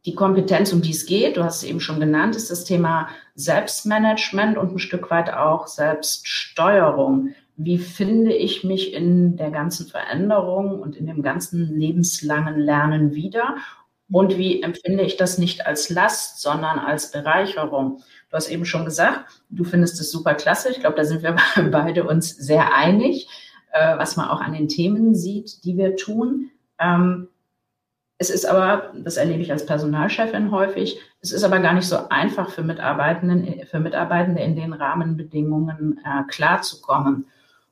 die 0.05 0.15
Kompetenz, 0.15 0.73
um 0.73 0.83
die 0.83 0.93
es 0.93 1.07
geht, 1.07 1.37
du 1.37 1.45
hast 1.45 1.59
es 1.59 1.69
eben 1.69 1.81
schon 1.81 1.99
genannt, 1.99 2.37
ist 2.37 2.51
das 2.51 2.65
Thema 2.65 3.09
Selbstmanagement 3.35 4.57
und 4.57 4.73
ein 4.73 4.79
Stück 4.79 5.11
weit 5.11 5.33
auch 5.33 5.67
Selbststeuerung. 5.67 7.35
Wie 7.57 7.79
finde 7.79 8.33
ich 8.33 8.63
mich 8.63 8.93
in 8.93 9.37
der 9.37 9.51
ganzen 9.51 9.87
Veränderung 9.87 10.79
und 10.81 10.95
in 10.95 11.07
dem 11.07 11.23
ganzen 11.23 11.77
lebenslangen 11.77 12.59
Lernen 12.59 13.15
wieder? 13.15 13.57
Und 14.09 14.39
wie 14.39 14.63
empfinde 14.63 15.03
ich 15.03 15.17
das 15.17 15.39
nicht 15.39 15.67
als 15.67 15.91
Last, 15.91 16.41
sondern 16.41 16.79
als 16.79 17.11
Bereicherung? 17.11 18.03
Du 18.29 18.37
hast 18.37 18.49
eben 18.49 18.65
schon 18.65 18.85
gesagt, 18.85 19.43
du 19.51 19.65
findest 19.65 20.01
es 20.01 20.11
super 20.11 20.35
klasse. 20.35 20.71
Ich 20.71 20.81
glaube, 20.81 20.97
da 20.97 21.05
sind 21.05 21.23
wir 21.23 21.37
beide 21.71 22.05
uns 22.05 22.31
sehr 22.31 22.75
einig, 22.75 23.29
äh, 23.73 23.97
was 23.99 24.17
man 24.17 24.29
auch 24.29 24.41
an 24.41 24.53
den 24.53 24.69
Themen 24.69 25.15
sieht, 25.15 25.65
die 25.65 25.77
wir 25.77 25.97
tun. 25.97 26.51
Ähm, 26.79 27.29
es 28.19 28.31
ist 28.31 28.47
aber, 28.47 28.93
das 28.95 29.19
erlebe 29.19 29.43
ich 29.43 29.53
als 29.53 29.67
Personalchefin 29.67 30.51
häufig, 30.51 30.99
es 31.21 31.33
ist 31.33 31.45
aber 31.45 31.59
gar 31.59 31.75
nicht 31.75 31.87
so 31.87 32.09
einfach 32.09 32.51
für 32.51 32.63
Mitarbeitenden, 32.63 33.67
für 33.67 33.79
Mitarbeitende 33.79 34.43
in 34.43 34.57
den 34.57 34.73
Rahmenbedingungen 34.73 36.01
äh, 36.05 36.23
klarzukommen. 36.29 37.27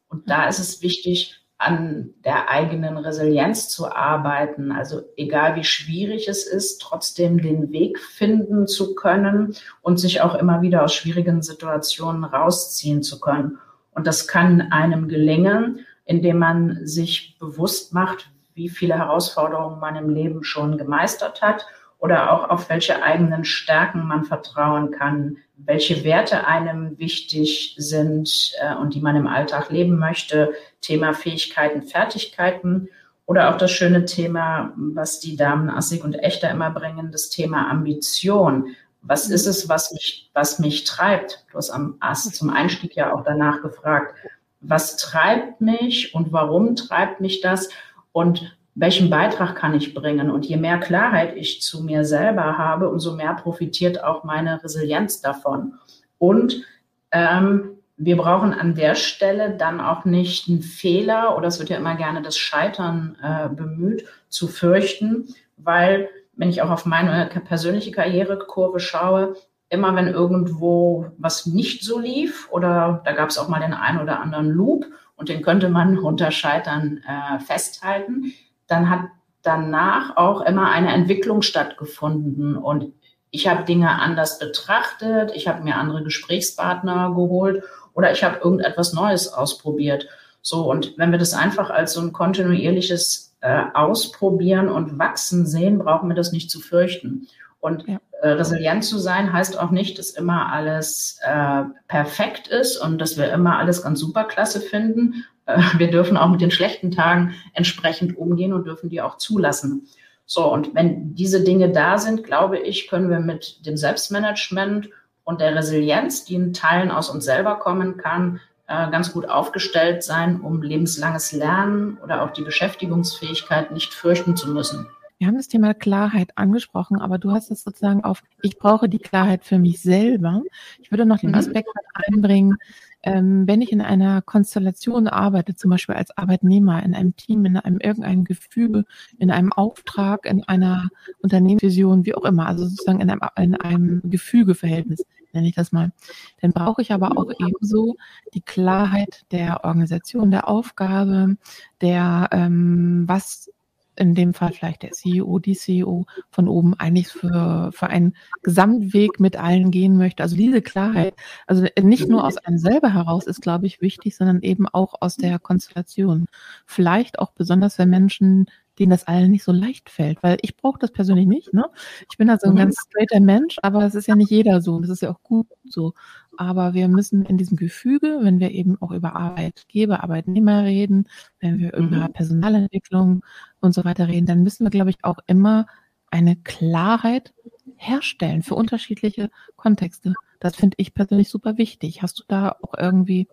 Und 0.08 0.28
da 0.28 0.46
ist 0.46 0.58
es 0.58 0.82
wichtig, 0.82 1.43
an 1.64 2.10
der 2.24 2.50
eigenen 2.50 2.96
Resilienz 2.96 3.68
zu 3.68 3.90
arbeiten. 3.90 4.70
Also 4.72 5.02
egal 5.16 5.56
wie 5.56 5.64
schwierig 5.64 6.28
es 6.28 6.46
ist, 6.46 6.80
trotzdem 6.80 7.40
den 7.40 7.72
Weg 7.72 7.98
finden 7.98 8.66
zu 8.66 8.94
können 8.94 9.54
und 9.82 9.98
sich 9.98 10.20
auch 10.20 10.34
immer 10.34 10.62
wieder 10.62 10.84
aus 10.84 10.94
schwierigen 10.94 11.42
Situationen 11.42 12.24
rausziehen 12.24 13.02
zu 13.02 13.18
können. 13.20 13.58
Und 13.94 14.06
das 14.06 14.28
kann 14.28 14.72
einem 14.72 15.08
gelingen, 15.08 15.80
indem 16.04 16.38
man 16.38 16.86
sich 16.86 17.36
bewusst 17.38 17.94
macht, 17.94 18.30
wie 18.54 18.68
viele 18.68 18.96
Herausforderungen 18.96 19.80
man 19.80 19.96
im 19.96 20.10
Leben 20.10 20.44
schon 20.44 20.78
gemeistert 20.78 21.42
hat 21.42 21.66
oder 22.04 22.30
auch 22.32 22.50
auf 22.50 22.68
welche 22.68 23.02
eigenen 23.02 23.46
Stärken 23.46 24.06
man 24.06 24.26
vertrauen 24.26 24.90
kann, 24.90 25.38
welche 25.56 26.04
Werte 26.04 26.46
einem 26.46 26.98
wichtig 26.98 27.74
sind 27.78 28.52
äh, 28.60 28.74
und 28.74 28.92
die 28.92 29.00
man 29.00 29.16
im 29.16 29.26
Alltag 29.26 29.70
leben 29.70 29.98
möchte, 29.98 30.52
Thema 30.82 31.14
Fähigkeiten, 31.14 31.80
Fertigkeiten 31.80 32.90
oder 33.24 33.48
auch 33.48 33.56
das 33.56 33.70
schöne 33.70 34.04
Thema, 34.04 34.74
was 34.76 35.18
die 35.20 35.34
Damen 35.34 35.70
Assig 35.70 36.04
und 36.04 36.12
Echter 36.16 36.50
immer 36.50 36.68
bringen, 36.68 37.10
das 37.10 37.30
Thema 37.30 37.70
Ambition. 37.70 38.76
Was 39.00 39.30
ist 39.30 39.46
es, 39.46 39.70
was 39.70 39.90
mich, 39.90 40.30
was 40.34 40.58
mich 40.58 40.84
treibt? 40.84 41.46
Du 41.52 41.56
hast 41.56 41.70
am 41.70 41.96
Ass 42.00 42.30
zum 42.30 42.50
Einstieg 42.50 42.96
ja 42.96 43.14
auch 43.14 43.24
danach 43.24 43.62
gefragt. 43.62 44.14
Was 44.60 44.98
treibt 44.98 45.62
mich 45.62 46.14
und 46.14 46.34
warum 46.34 46.76
treibt 46.76 47.22
mich 47.22 47.40
das? 47.40 47.70
Und 48.12 48.54
welchen 48.74 49.10
Beitrag 49.10 49.56
kann 49.56 49.74
ich 49.74 49.94
bringen? 49.94 50.30
Und 50.30 50.46
je 50.46 50.56
mehr 50.56 50.78
Klarheit 50.78 51.36
ich 51.36 51.62
zu 51.62 51.82
mir 51.84 52.04
selber 52.04 52.58
habe, 52.58 52.88
umso 52.88 53.14
mehr 53.14 53.34
profitiert 53.34 54.02
auch 54.02 54.24
meine 54.24 54.62
Resilienz 54.62 55.20
davon. 55.20 55.74
Und 56.18 56.64
ähm, 57.12 57.70
wir 57.96 58.16
brauchen 58.16 58.52
an 58.52 58.74
der 58.74 58.96
Stelle 58.96 59.56
dann 59.56 59.80
auch 59.80 60.04
nicht 60.04 60.48
einen 60.48 60.62
Fehler 60.62 61.36
oder 61.36 61.48
es 61.48 61.60
wird 61.60 61.68
ja 61.68 61.76
immer 61.76 61.94
gerne 61.94 62.22
das 62.22 62.36
Scheitern 62.36 63.16
äh, 63.22 63.48
bemüht, 63.48 64.04
zu 64.28 64.48
fürchten, 64.48 65.28
weil 65.56 66.08
wenn 66.32 66.50
ich 66.50 66.62
auch 66.62 66.70
auf 66.70 66.86
meine 66.86 67.30
persönliche 67.44 67.92
Karrierekurve 67.92 68.80
schaue, 68.80 69.36
immer 69.68 69.94
wenn 69.94 70.08
irgendwo 70.08 71.06
was 71.18 71.46
nicht 71.46 71.84
so 71.84 72.00
lief 72.00 72.48
oder 72.50 73.02
da 73.04 73.12
gab 73.12 73.30
es 73.30 73.38
auch 73.38 73.48
mal 73.48 73.60
den 73.60 73.74
einen 73.74 74.00
oder 74.00 74.20
anderen 74.20 74.50
Loop 74.50 74.86
und 75.16 75.28
den 75.28 75.42
könnte 75.42 75.68
man 75.68 75.98
unter 76.00 76.32
Scheitern 76.32 77.00
äh, 77.06 77.38
festhalten, 77.38 78.32
dann 78.66 78.90
hat 78.90 79.00
danach 79.42 80.16
auch 80.16 80.40
immer 80.40 80.70
eine 80.70 80.92
Entwicklung 80.92 81.42
stattgefunden 81.42 82.56
und 82.56 82.92
ich 83.30 83.48
habe 83.48 83.64
Dinge 83.64 83.90
anders 83.90 84.38
betrachtet, 84.38 85.32
ich 85.34 85.48
habe 85.48 85.64
mir 85.64 85.74
andere 85.74 86.04
Gesprächspartner 86.04 87.10
geholt 87.10 87.64
oder 87.92 88.12
ich 88.12 88.22
habe 88.22 88.38
irgendetwas 88.38 88.92
Neues 88.92 89.32
ausprobiert. 89.32 90.06
So, 90.40 90.70
und 90.70 90.96
wenn 90.98 91.10
wir 91.10 91.18
das 91.18 91.34
einfach 91.34 91.70
als 91.70 91.94
so 91.94 92.00
ein 92.00 92.12
kontinuierliches 92.12 93.34
äh, 93.40 93.64
Ausprobieren 93.74 94.68
und 94.68 94.98
Wachsen 94.98 95.46
sehen, 95.46 95.78
brauchen 95.78 96.08
wir 96.08 96.16
das 96.16 96.32
nicht 96.32 96.50
zu 96.50 96.60
fürchten. 96.60 97.26
Und 97.60 97.88
ja. 97.88 97.98
äh, 98.22 98.28
resilient 98.28 98.84
zu 98.84 98.98
sein 98.98 99.32
heißt 99.32 99.58
auch 99.58 99.70
nicht, 99.70 99.98
dass 99.98 100.10
immer 100.10 100.52
alles 100.52 101.18
äh, 101.22 101.64
perfekt 101.88 102.46
ist 102.46 102.76
und 102.76 102.98
dass 102.98 103.16
wir 103.16 103.32
immer 103.32 103.58
alles 103.58 103.82
ganz 103.82 104.00
superklasse 104.00 104.60
finden. 104.60 105.24
Äh, 105.46 105.60
wir 105.76 105.90
dürfen 105.90 106.16
auch 106.16 106.28
mit 106.28 106.40
den 106.40 106.50
schlechten 106.50 106.90
Tagen 106.90 107.34
entsprechend 107.52 108.16
umgehen 108.16 108.52
und 108.52 108.66
dürfen 108.66 108.90
die 108.90 109.00
auch 109.00 109.16
zulassen. 109.18 109.88
So, 110.26 110.50
und 110.50 110.74
wenn 110.74 111.14
diese 111.14 111.44
Dinge 111.44 111.70
da 111.70 111.98
sind, 111.98 112.24
glaube 112.24 112.58
ich, 112.58 112.88
können 112.88 113.10
wir 113.10 113.20
mit 113.20 113.66
dem 113.66 113.76
Selbstmanagement 113.76 114.88
und 115.22 115.40
der 115.40 115.54
Resilienz, 115.54 116.24
die 116.24 116.34
in 116.34 116.52
Teilen 116.52 116.90
aus 116.90 117.10
uns 117.10 117.24
selber 117.24 117.56
kommen 117.56 117.96
kann, 117.98 118.40
äh, 118.66 118.90
ganz 118.90 119.12
gut 119.12 119.28
aufgestellt 119.28 120.02
sein, 120.02 120.40
um 120.40 120.62
lebenslanges 120.62 121.32
Lernen 121.32 121.98
oder 122.02 122.22
auch 122.22 122.30
die 122.30 122.42
Beschäftigungsfähigkeit 122.42 123.72
nicht 123.72 123.92
fürchten 123.92 124.36
zu 124.36 124.50
müssen. 124.50 124.86
Wir 125.18 125.28
haben 125.28 125.36
das 125.36 125.48
Thema 125.48 125.74
Klarheit 125.74 126.30
angesprochen, 126.36 127.00
aber 127.00 127.18
du 127.18 127.30
hast 127.30 127.50
es 127.50 127.62
sozusagen 127.62 128.04
auf, 128.04 128.22
ich 128.42 128.58
brauche 128.58 128.88
die 128.88 128.98
Klarheit 128.98 129.44
für 129.44 129.58
mich 129.58 129.80
selber. 129.80 130.42
Ich 130.80 130.90
würde 130.90 131.06
noch 131.06 131.18
den 131.18 131.30
mhm. 131.30 131.36
Aspekt 131.36 131.68
einbringen, 131.92 132.56
ähm, 133.04 133.46
wenn 133.46 133.60
ich 133.60 133.70
in 133.70 133.82
einer 133.82 134.22
Konstellation 134.22 135.08
arbeite, 135.08 135.54
zum 135.54 135.70
Beispiel 135.70 135.94
als 135.94 136.16
Arbeitnehmer, 136.16 136.82
in 136.82 136.94
einem 136.94 137.14
Team, 137.16 137.44
in 137.44 137.56
einem 137.58 137.78
irgendeinem 137.78 138.24
Gefüge, 138.24 138.84
in 139.18 139.30
einem 139.30 139.52
Auftrag, 139.52 140.24
in 140.24 140.42
einer 140.44 140.88
Unternehmensvision, 141.20 142.06
wie 142.06 142.14
auch 142.14 142.24
immer, 142.24 142.46
also 142.46 142.66
sozusagen 142.66 143.00
in 143.00 143.10
einem, 143.10 143.20
in 143.36 143.54
einem 143.56 144.00
Gefügeverhältnis, 144.04 145.04
nenne 145.34 145.48
ich 145.48 145.54
das 145.54 145.70
mal, 145.70 145.92
dann 146.40 146.52
brauche 146.52 146.80
ich 146.80 146.92
aber 146.92 147.18
auch 147.18 147.30
ebenso 147.38 147.96
die 148.32 148.40
Klarheit 148.40 149.24
der 149.32 149.64
Organisation, 149.64 150.30
der 150.30 150.48
Aufgabe, 150.48 151.36
der, 151.82 152.28
ähm, 152.32 153.04
was 153.06 153.50
in 153.96 154.14
dem 154.14 154.34
Fall 154.34 154.52
vielleicht 154.52 154.82
der 154.82 154.90
CEO, 154.90 155.38
die 155.38 155.54
CEO 155.54 156.06
von 156.30 156.48
oben 156.48 156.74
eigentlich 156.74 157.08
für, 157.08 157.70
für 157.72 157.86
einen 157.88 158.16
Gesamtweg 158.42 159.20
mit 159.20 159.36
allen 159.36 159.70
gehen 159.70 159.96
möchte. 159.96 160.22
Also 160.22 160.36
diese 160.36 160.62
Klarheit, 160.62 161.14
also 161.46 161.66
nicht 161.80 162.08
nur 162.08 162.24
aus 162.24 162.36
einem 162.38 162.58
selber 162.58 162.92
heraus 162.92 163.26
ist, 163.26 163.42
glaube 163.42 163.66
ich, 163.66 163.80
wichtig, 163.80 164.16
sondern 164.16 164.42
eben 164.42 164.68
auch 164.68 164.94
aus 165.00 165.16
der 165.16 165.38
Konstellation. 165.38 166.26
Vielleicht 166.66 167.18
auch 167.18 167.32
besonders 167.32 167.76
für 167.76 167.86
Menschen, 167.86 168.46
denen 168.78 168.90
das 168.90 169.06
allen 169.06 169.30
nicht 169.30 169.44
so 169.44 169.52
leicht 169.52 169.88
fällt, 169.88 170.22
weil 170.22 170.38
ich 170.42 170.56
brauche 170.56 170.78
das 170.78 170.90
persönlich 170.90 171.26
nicht. 171.26 171.52
Ne? 171.52 171.64
Ich 172.10 172.18
bin 172.18 172.28
also 172.30 172.48
ein 172.48 172.54
mhm. 172.54 172.58
ganz 172.58 172.76
straighter 172.80 173.20
Mensch, 173.20 173.56
aber 173.62 173.84
es 173.84 173.94
ist 173.94 174.08
ja 174.08 174.16
nicht 174.16 174.30
jeder 174.30 174.60
so 174.60 174.74
und 174.74 174.82
das 174.82 174.90
ist 174.90 175.02
ja 175.02 175.10
auch 175.10 175.22
gut 175.22 175.46
so. 175.64 175.94
Aber 176.36 176.74
wir 176.74 176.88
müssen 176.88 177.24
in 177.24 177.38
diesem 177.38 177.56
Gefüge, 177.56 178.18
wenn 178.22 178.40
wir 178.40 178.50
eben 178.50 178.80
auch 178.82 178.90
über 178.90 179.14
Arbeitgeber, 179.14 180.02
Arbeitnehmer 180.02 180.64
reden, 180.64 181.08
wenn 181.40 181.58
wir 181.58 181.78
mhm. 181.78 181.86
über 181.86 182.08
Personalentwicklung 182.08 183.24
und 183.64 183.72
so 183.72 183.84
weiter 183.84 184.08
reden, 184.08 184.26
dann 184.26 184.42
müssen 184.42 184.64
wir, 184.64 184.70
glaube 184.70 184.90
ich, 184.90 184.98
auch 185.02 185.18
immer 185.26 185.66
eine 186.10 186.36
Klarheit 186.36 187.34
herstellen 187.76 188.42
für 188.42 188.54
unterschiedliche 188.54 189.30
Kontexte. 189.56 190.14
Das 190.40 190.56
finde 190.56 190.76
ich 190.78 190.94
persönlich 190.94 191.28
super 191.28 191.58
wichtig. 191.58 192.02
Hast 192.02 192.20
du 192.20 192.22
da 192.28 192.56
auch 192.62 192.74
irgendwie 192.78 193.28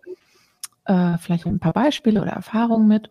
äh, 0.86 1.16
vielleicht 1.18 1.46
ein 1.46 1.60
paar 1.60 1.72
Beispiele 1.72 2.20
oder 2.20 2.32
Erfahrungen 2.32 2.88
mit? 2.88 3.10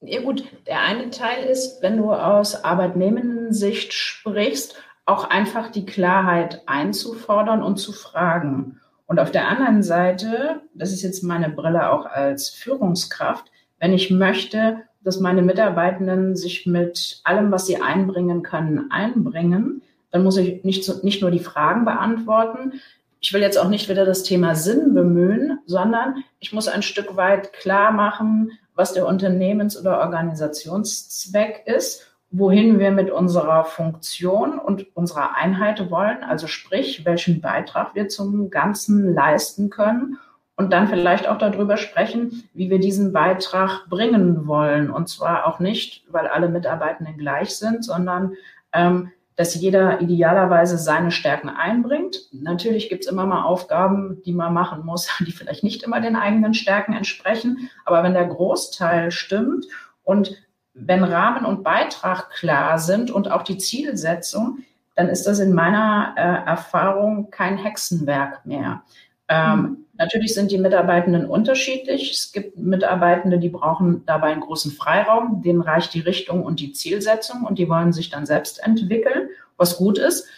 Ja 0.00 0.20
gut, 0.22 0.44
der 0.66 0.82
eine 0.82 1.10
Teil 1.10 1.44
ist, 1.44 1.82
wenn 1.82 1.96
du 1.96 2.12
aus 2.12 2.64
Arbeitnehmendensicht 2.64 3.92
sprichst, 3.92 4.76
auch 5.04 5.30
einfach 5.30 5.70
die 5.70 5.86
Klarheit 5.86 6.62
einzufordern 6.66 7.62
und 7.62 7.76
zu 7.76 7.92
fragen. 7.92 8.80
Und 9.06 9.20
auf 9.20 9.30
der 9.30 9.48
anderen 9.48 9.82
Seite, 9.82 10.62
das 10.74 10.92
ist 10.92 11.02
jetzt 11.02 11.22
meine 11.22 11.48
Brille 11.48 11.90
auch 11.90 12.06
als 12.06 12.50
Führungskraft, 12.50 13.50
wenn 13.78 13.92
ich 13.92 14.10
möchte, 14.10 14.82
dass 15.06 15.20
meine 15.20 15.42
Mitarbeitenden 15.42 16.34
sich 16.34 16.66
mit 16.66 17.20
allem, 17.22 17.52
was 17.52 17.64
sie 17.64 17.80
einbringen 17.80 18.42
können, 18.42 18.90
einbringen, 18.90 19.82
dann 20.10 20.24
muss 20.24 20.36
ich 20.36 20.64
nicht, 20.64 21.04
nicht 21.04 21.22
nur 21.22 21.30
die 21.30 21.38
Fragen 21.38 21.84
beantworten. 21.84 22.80
Ich 23.20 23.32
will 23.32 23.40
jetzt 23.40 23.56
auch 23.56 23.68
nicht 23.68 23.88
wieder 23.88 24.04
das 24.04 24.24
Thema 24.24 24.56
Sinn 24.56 24.94
bemühen, 24.94 25.60
sondern 25.64 26.24
ich 26.40 26.52
muss 26.52 26.66
ein 26.66 26.82
Stück 26.82 27.14
weit 27.14 27.52
klar 27.52 27.92
machen, 27.92 28.50
was 28.74 28.94
der 28.94 29.06
Unternehmens- 29.06 29.78
oder 29.80 30.00
Organisationszweck 30.00 31.62
ist, 31.66 32.08
wohin 32.32 32.80
wir 32.80 32.90
mit 32.90 33.08
unserer 33.08 33.64
Funktion 33.64 34.58
und 34.58 34.96
unserer 34.96 35.36
Einheit 35.36 35.88
wollen, 35.88 36.24
also 36.24 36.48
sprich, 36.48 37.04
welchen 37.04 37.40
Beitrag 37.40 37.94
wir 37.94 38.08
zum 38.08 38.50
Ganzen 38.50 39.14
leisten 39.14 39.70
können 39.70 40.18
und 40.56 40.72
dann 40.72 40.88
vielleicht 40.88 41.28
auch 41.28 41.38
darüber 41.38 41.76
sprechen, 41.76 42.48
wie 42.54 42.70
wir 42.70 42.78
diesen 42.78 43.12
Beitrag 43.12 43.88
bringen 43.88 44.46
wollen. 44.46 44.90
Und 44.90 45.08
zwar 45.08 45.46
auch 45.46 45.60
nicht, 45.60 46.04
weil 46.10 46.26
alle 46.26 46.48
Mitarbeitenden 46.48 47.18
gleich 47.18 47.56
sind, 47.56 47.84
sondern 47.84 48.32
ähm, 48.72 49.12
dass 49.36 49.54
jeder 49.54 50.00
idealerweise 50.00 50.78
seine 50.78 51.10
Stärken 51.10 51.50
einbringt. 51.50 52.16
Natürlich 52.32 52.88
gibt 52.88 53.04
es 53.04 53.10
immer 53.10 53.26
mal 53.26 53.42
Aufgaben, 53.42 54.22
die 54.24 54.32
man 54.32 54.54
machen 54.54 54.84
muss, 54.84 55.10
die 55.20 55.32
vielleicht 55.32 55.62
nicht 55.62 55.82
immer 55.82 56.00
den 56.00 56.16
eigenen 56.16 56.54
Stärken 56.54 56.94
entsprechen. 56.94 57.70
Aber 57.84 58.02
wenn 58.02 58.14
der 58.14 58.26
Großteil 58.26 59.10
stimmt 59.10 59.66
und 60.04 60.34
wenn 60.72 61.04
Rahmen 61.04 61.44
und 61.44 61.64
Beitrag 61.64 62.30
klar 62.30 62.78
sind 62.78 63.10
und 63.10 63.30
auch 63.30 63.42
die 63.42 63.58
Zielsetzung, 63.58 64.58
dann 64.94 65.08
ist 65.08 65.26
das 65.26 65.38
in 65.38 65.52
meiner 65.52 66.14
äh, 66.16 66.48
Erfahrung 66.48 67.30
kein 67.30 67.58
Hexenwerk 67.58 68.44
mehr. 68.46 68.82
Ähm, 69.28 69.60
mhm. 69.60 69.85
Natürlich 69.98 70.34
sind 70.34 70.50
die 70.50 70.58
Mitarbeitenden 70.58 71.26
unterschiedlich. 71.26 72.10
Es 72.12 72.32
gibt 72.32 72.58
Mitarbeitende, 72.58 73.38
die 73.38 73.48
brauchen 73.48 74.04
dabei 74.06 74.28
einen 74.28 74.42
großen 74.42 74.72
Freiraum, 74.72 75.42
denen 75.42 75.62
reicht 75.62 75.94
die 75.94 76.00
Richtung 76.00 76.44
und 76.44 76.60
die 76.60 76.72
Zielsetzung 76.72 77.44
und 77.44 77.58
die 77.58 77.68
wollen 77.68 77.92
sich 77.92 78.10
dann 78.10 78.26
selbst 78.26 78.62
entwickeln, 78.62 79.28
was 79.56 79.76
gut 79.78 79.98
ist. 79.98 80.28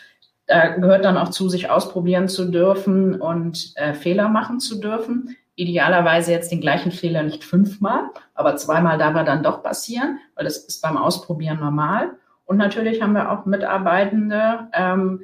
Da 0.46 0.68
gehört 0.68 1.04
dann 1.04 1.18
auch 1.18 1.28
zu, 1.28 1.48
sich 1.48 1.70
ausprobieren 1.70 2.28
zu 2.28 2.50
dürfen 2.50 3.20
und 3.20 3.72
äh, 3.74 3.94
Fehler 3.94 4.28
machen 4.28 4.60
zu 4.60 4.80
dürfen. 4.80 5.36
Idealerweise 5.56 6.30
jetzt 6.30 6.52
den 6.52 6.60
gleichen 6.60 6.92
Fehler 6.92 7.22
nicht 7.22 7.42
fünfmal, 7.42 8.10
aber 8.34 8.56
zweimal 8.56 8.96
darf 8.96 9.14
er 9.16 9.24
dann 9.24 9.42
doch 9.42 9.62
passieren, 9.62 10.18
weil 10.36 10.44
das 10.44 10.56
ist 10.56 10.80
beim 10.82 10.96
Ausprobieren 10.96 11.58
normal. 11.58 12.12
Und 12.44 12.56
natürlich 12.56 13.02
haben 13.02 13.12
wir 13.12 13.30
auch 13.30 13.44
Mitarbeitende, 13.44 14.68
ähm, 14.72 15.22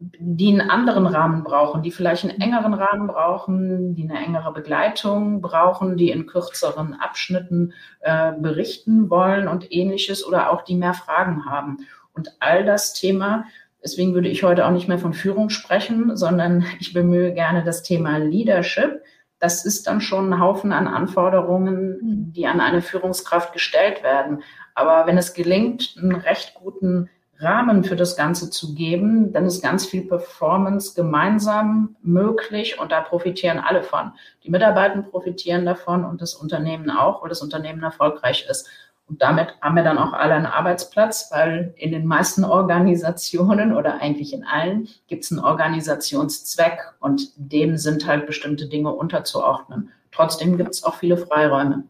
die 0.00 0.52
einen 0.52 0.70
anderen 0.70 1.06
Rahmen 1.06 1.42
brauchen, 1.42 1.82
die 1.82 1.90
vielleicht 1.90 2.24
einen 2.24 2.40
engeren 2.40 2.72
Rahmen 2.72 3.08
brauchen, 3.08 3.96
die 3.96 4.08
eine 4.08 4.24
engere 4.24 4.52
Begleitung 4.52 5.40
brauchen, 5.40 5.96
die 5.96 6.10
in 6.10 6.26
kürzeren 6.26 6.94
Abschnitten 6.94 7.72
äh, 8.00 8.32
berichten 8.32 9.10
wollen 9.10 9.48
und 9.48 9.72
ähnliches 9.72 10.24
oder 10.24 10.50
auch 10.50 10.62
die 10.62 10.76
mehr 10.76 10.94
Fragen 10.94 11.46
haben. 11.46 11.78
Und 12.12 12.36
all 12.38 12.64
das 12.64 12.94
Thema, 12.94 13.44
deswegen 13.82 14.14
würde 14.14 14.28
ich 14.28 14.44
heute 14.44 14.66
auch 14.66 14.70
nicht 14.70 14.86
mehr 14.86 15.00
von 15.00 15.14
Führung 15.14 15.50
sprechen, 15.50 16.16
sondern 16.16 16.64
ich 16.80 16.92
bemühe 16.92 17.32
gerne 17.32 17.64
das 17.64 17.82
Thema 17.82 18.18
Leadership. 18.18 19.02
Das 19.40 19.64
ist 19.64 19.88
dann 19.88 20.00
schon 20.00 20.32
ein 20.32 20.40
Haufen 20.40 20.72
an 20.72 20.86
Anforderungen, 20.86 22.32
die 22.32 22.46
an 22.46 22.60
eine 22.60 22.82
Führungskraft 22.82 23.52
gestellt 23.52 24.04
werden. 24.04 24.42
Aber 24.74 25.06
wenn 25.06 25.18
es 25.18 25.34
gelingt, 25.34 25.96
einen 25.98 26.14
recht 26.14 26.54
guten 26.54 27.08
Rahmen 27.40 27.84
für 27.84 27.96
das 27.96 28.16
Ganze 28.16 28.50
zu 28.50 28.74
geben, 28.74 29.32
dann 29.32 29.46
ist 29.46 29.62
ganz 29.62 29.86
viel 29.86 30.02
Performance 30.02 30.94
gemeinsam 30.94 31.96
möglich 32.02 32.80
und 32.80 32.90
da 32.90 33.00
profitieren 33.00 33.58
alle 33.58 33.82
von. 33.82 34.12
Die 34.44 34.50
Mitarbeiter 34.50 35.02
profitieren 35.02 35.64
davon 35.64 36.04
und 36.04 36.20
das 36.20 36.34
Unternehmen 36.34 36.90
auch, 36.90 37.22
weil 37.22 37.28
das 37.28 37.42
Unternehmen 37.42 37.82
erfolgreich 37.82 38.46
ist. 38.50 38.68
Und 39.08 39.22
damit 39.22 39.54
haben 39.62 39.76
wir 39.76 39.84
dann 39.84 39.96
auch 39.98 40.12
alle 40.12 40.34
einen 40.34 40.46
Arbeitsplatz, 40.46 41.30
weil 41.30 41.72
in 41.76 41.92
den 41.92 42.06
meisten 42.06 42.44
Organisationen 42.44 43.74
oder 43.74 44.02
eigentlich 44.02 44.34
in 44.34 44.44
allen 44.44 44.88
gibt 45.06 45.24
es 45.24 45.32
einen 45.32 45.40
Organisationszweck 45.40 46.78
und 47.00 47.30
dem 47.36 47.78
sind 47.78 48.06
halt 48.06 48.26
bestimmte 48.26 48.68
Dinge 48.68 48.92
unterzuordnen. 48.92 49.90
Trotzdem 50.12 50.58
gibt 50.58 50.70
es 50.70 50.84
auch 50.84 50.96
viele 50.96 51.16
Freiräume. 51.16 51.84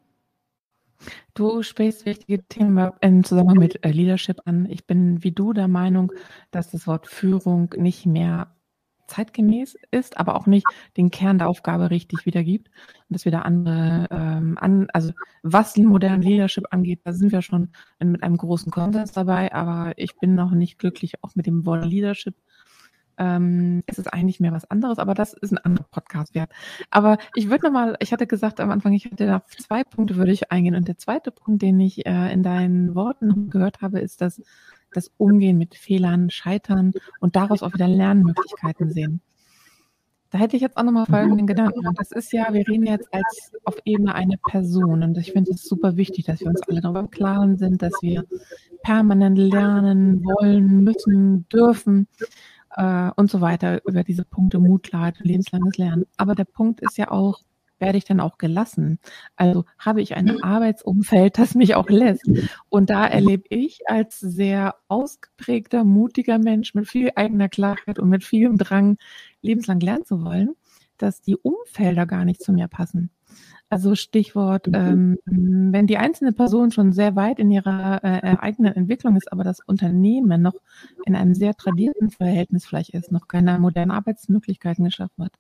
Du 1.38 1.62
sprichst 1.62 2.04
wichtige 2.04 2.42
Themen 2.49 2.90
im 3.00 3.23
Zusammenhang 3.23 3.59
mit 3.59 3.85
äh, 3.85 3.92
Leadership 3.92 4.40
an. 4.45 4.66
Ich 4.68 4.88
bin 4.88 5.23
wie 5.23 5.30
du 5.30 5.52
der 5.52 5.68
Meinung, 5.68 6.11
dass 6.50 6.73
das 6.73 6.88
Wort 6.88 7.07
Führung 7.07 7.73
nicht 7.76 8.07
mehr 8.07 8.57
zeitgemäß 9.07 9.76
ist, 9.92 10.18
aber 10.18 10.35
auch 10.35 10.49
nicht 10.49 10.66
den 10.97 11.12
Kern 11.12 11.38
der 11.38 11.49
Aufgabe 11.49 11.92
richtig 11.92 12.26
wiedergibt. 12.26 12.66
Und 13.09 13.14
dass 13.14 13.25
wir 13.25 13.30
da 13.30 13.42
andere, 13.42 14.09
ähm, 14.11 14.59
an, 14.61 14.88
also 14.92 15.12
was 15.45 15.76
modernen 15.76 16.23
Leadership 16.23 16.64
angeht, 16.73 17.02
da 17.04 17.12
sind 17.12 17.30
wir 17.30 17.40
schon 17.40 17.71
mit 18.00 18.25
einem 18.25 18.37
großen 18.37 18.73
Konsens 18.73 19.12
dabei, 19.12 19.52
aber 19.52 19.92
ich 19.97 20.16
bin 20.16 20.35
noch 20.35 20.50
nicht 20.50 20.76
glücklich 20.80 21.23
auch 21.23 21.37
mit 21.37 21.47
dem 21.47 21.64
Wort 21.64 21.85
Leadership 21.85 22.35
ähm, 23.18 23.82
ist 23.87 23.98
es 23.98 24.06
eigentlich 24.06 24.40
mehr 24.40 24.52
was 24.52 24.70
anderes, 24.70 24.98
aber 24.98 25.14
das 25.14 25.32
ist 25.34 25.52
ein 25.52 25.58
anderer 25.58 25.87
Podcast 25.90 26.34
wert. 26.34 26.50
Aber 26.90 27.18
ich 27.34 27.50
würde 27.50 27.66
nochmal, 27.66 27.96
ich 28.00 28.12
hatte 28.12 28.26
gesagt 28.26 28.60
am 28.60 28.70
Anfang, 28.70 28.92
ich 28.92 29.06
hatte 29.06 29.37
auf 29.37 29.46
zwei 29.56 29.84
Punkte 29.84 30.16
würde 30.16 30.32
ich 30.32 30.50
eingehen. 30.50 30.75
Und 30.75 30.88
der 30.88 30.98
zweite 30.98 31.30
Punkt, 31.30 31.62
den 31.62 31.78
ich 31.80 32.06
äh, 32.06 32.32
in 32.32 32.42
deinen 32.42 32.94
Worten 32.94 33.50
gehört 33.50 33.82
habe, 33.82 34.00
ist 34.00 34.20
das, 34.20 34.40
das 34.92 35.10
Umgehen 35.16 35.58
mit 35.58 35.75
Fehlern, 35.75 36.30
Scheitern 36.30 36.92
und 37.20 37.37
daraus 37.37 37.62
auch 37.62 37.75
wieder 37.75 37.88
Lernmöglichkeiten 37.88 38.90
sehen. 38.90 39.20
Da 40.30 40.37
hätte 40.37 40.56
ich 40.56 40.62
jetzt 40.62 40.76
auch 40.76 40.82
nochmal 40.82 41.06
folgenden 41.06 41.46
Gedanken. 41.46 41.87
Und 41.87 41.98
das 41.98 42.12
ist 42.12 42.32
ja, 42.32 42.52
wir 42.52 42.68
reden 42.68 42.84
jetzt 42.84 43.12
als 43.14 43.52
auf 43.64 43.78
Ebene 43.87 44.14
eine 44.14 44.37
Person. 44.37 45.02
Und 45.02 45.16
ich 45.16 45.32
finde 45.32 45.52
es 45.52 45.64
super 45.64 45.96
wichtig, 45.96 46.26
dass 46.26 46.40
wir 46.40 46.48
uns 46.48 46.60
alle 46.68 46.82
darüber 46.82 47.00
im 47.00 47.10
Klaren 47.10 47.56
sind, 47.56 47.80
dass 47.80 47.94
wir 48.02 48.25
permanent 48.82 49.38
lernen 49.38 50.22
wollen, 50.22 50.84
müssen, 50.84 51.49
dürfen 51.49 52.08
äh, 52.78 53.10
und 53.17 53.30
so 53.30 53.41
weiter 53.41 53.84
über 53.86 54.04
diese 54.04 54.25
Punkte 54.25 54.60
Mut, 54.60 54.84
Klarheit, 54.84 55.19
lebenslanges 55.19 55.76
Lernen. 55.76 56.06
Aber 56.17 56.34
der 56.34 56.45
Punkt 56.45 56.80
ist 56.80 56.97
ja 56.97 57.10
auch, 57.10 57.41
werde 57.80 57.99
ich 57.99 58.04
dann 58.04 58.21
auch 58.21 58.38
gelassen? 58.38 58.99
Also 59.36 59.64
habe 59.78 60.00
ich 60.00 60.17
ein 60.17 60.26
mhm. 60.26 60.43
Arbeitsumfeld, 60.43 61.38
das 61.38 61.54
mich 61.54 61.75
auch 61.75 61.88
lässt? 61.91 62.25
Und 62.69 62.91
da 62.91 63.06
erlebe 63.06 63.45
ich 63.50 63.80
als 63.88 64.21
sehr 64.21 64.76
ausgeprägter, 64.88 65.84
mutiger 65.84 66.38
Mensch 66.38 66.75
mit 66.75 66.88
viel 66.88 67.10
eigener 67.17 67.49
Klarheit 67.49 67.99
und 67.99 68.08
mit 68.08 68.25
vielem 68.25 68.56
Drang, 68.56 68.97
lebenslang 69.43 69.80
lernen 69.80 70.04
zu 70.04 70.25
wollen, 70.25 70.54
dass 70.99 71.21
die 71.21 71.36
Umfelder 71.36 72.06
gar 72.06 72.25
nicht 72.25 72.43
zu 72.43 72.52
mir 72.52 72.69
passen. 72.69 73.10
Also 73.71 73.95
Stichwort, 73.95 74.67
mhm. 74.67 75.19
ähm, 75.26 75.73
wenn 75.73 75.86
die 75.86 75.99
einzelne 75.99 76.32
Person 76.32 76.71
schon 76.71 76.93
sehr 76.93 77.17
weit 77.17 77.38
in 77.38 77.50
ihrer 77.50 78.02
äh, 78.02 78.36
eigenen 78.38 78.75
Entwicklung 78.75 79.17
ist, 79.17 79.30
aber 79.30 79.45
das 79.45 79.60
Unternehmen 79.60 80.41
noch 80.41 80.54
in 81.04 81.14
einem 81.14 81.34
sehr 81.34 81.54
tradierten 81.54 82.10
Verhältnis 82.10 82.64
vielleicht 82.64 82.95
ist, 82.95 83.12
noch 83.12 83.28
keine 83.28 83.58
modernen 83.58 83.91
Arbeitsmöglichkeiten 83.91 84.84
geschaffen 84.84 85.25
hat. 85.25 85.32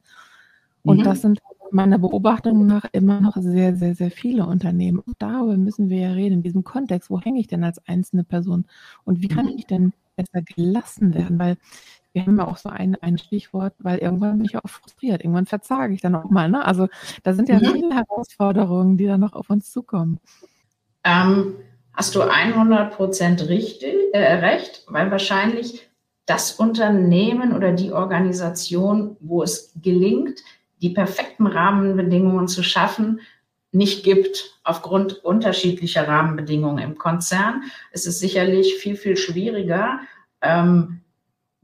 Und 0.82 0.98
mhm. 0.98 1.04
das 1.04 1.22
sind 1.22 1.40
meiner 1.70 1.98
Beobachtung 1.98 2.66
nach 2.66 2.84
immer 2.92 3.20
noch 3.20 3.36
sehr, 3.36 3.76
sehr, 3.76 3.94
sehr 3.94 4.10
viele 4.10 4.46
Unternehmen. 4.46 4.98
Und 4.98 5.16
darüber 5.18 5.56
müssen 5.56 5.90
wir 5.90 5.98
ja 5.98 6.12
reden, 6.12 6.36
in 6.36 6.42
diesem 6.42 6.64
Kontext. 6.64 7.10
Wo 7.10 7.20
hänge 7.20 7.40
ich 7.40 7.46
denn 7.46 7.64
als 7.64 7.86
einzelne 7.86 8.24
Person? 8.24 8.66
Und 9.04 9.22
wie 9.22 9.28
kann 9.28 9.46
mhm. 9.46 9.52
ich 9.56 9.66
denn 9.66 9.92
besser 10.16 10.42
gelassen 10.42 11.14
werden? 11.14 11.38
Weil 11.38 11.56
wir 12.18 12.26
haben 12.26 12.38
ja 12.38 12.46
auch 12.46 12.56
so 12.56 12.68
ein, 12.68 12.96
ein 13.00 13.18
Stichwort, 13.18 13.74
weil 13.78 13.98
irgendwann 13.98 14.38
bin 14.38 14.46
ich 14.46 14.56
auch 14.56 14.68
frustriert. 14.68 15.22
Irgendwann 15.22 15.46
verzage 15.46 15.94
ich 15.94 16.00
dann 16.00 16.14
auch 16.14 16.30
mal. 16.30 16.48
Ne? 16.48 16.64
Also 16.64 16.88
da 17.22 17.32
sind 17.32 17.48
ja 17.48 17.56
mhm. 17.56 17.72
viele 17.72 17.94
Herausforderungen, 17.94 18.96
die 18.96 19.06
dann 19.06 19.20
noch 19.20 19.32
auf 19.32 19.50
uns 19.50 19.70
zukommen. 19.70 20.18
Ähm, 21.04 21.54
hast 21.92 22.14
du 22.14 22.22
100 22.22 22.94
Prozent 22.94 23.42
äh, 23.42 24.18
recht, 24.18 24.84
weil 24.88 25.10
wahrscheinlich 25.10 25.88
das 26.26 26.52
Unternehmen 26.52 27.54
oder 27.54 27.72
die 27.72 27.92
Organisation, 27.92 29.16
wo 29.20 29.42
es 29.42 29.72
gelingt, 29.80 30.40
die 30.82 30.90
perfekten 30.90 31.46
Rahmenbedingungen 31.46 32.48
zu 32.48 32.62
schaffen, 32.62 33.20
nicht 33.72 34.04
gibt 34.04 34.58
aufgrund 34.64 35.24
unterschiedlicher 35.24 36.06
Rahmenbedingungen 36.06 36.82
im 36.82 36.98
Konzern. 36.98 37.62
Es 37.92 38.06
ist 38.06 38.18
sicherlich 38.18 38.76
viel, 38.76 38.96
viel 38.96 39.16
schwieriger, 39.16 40.00
ähm, 40.40 41.00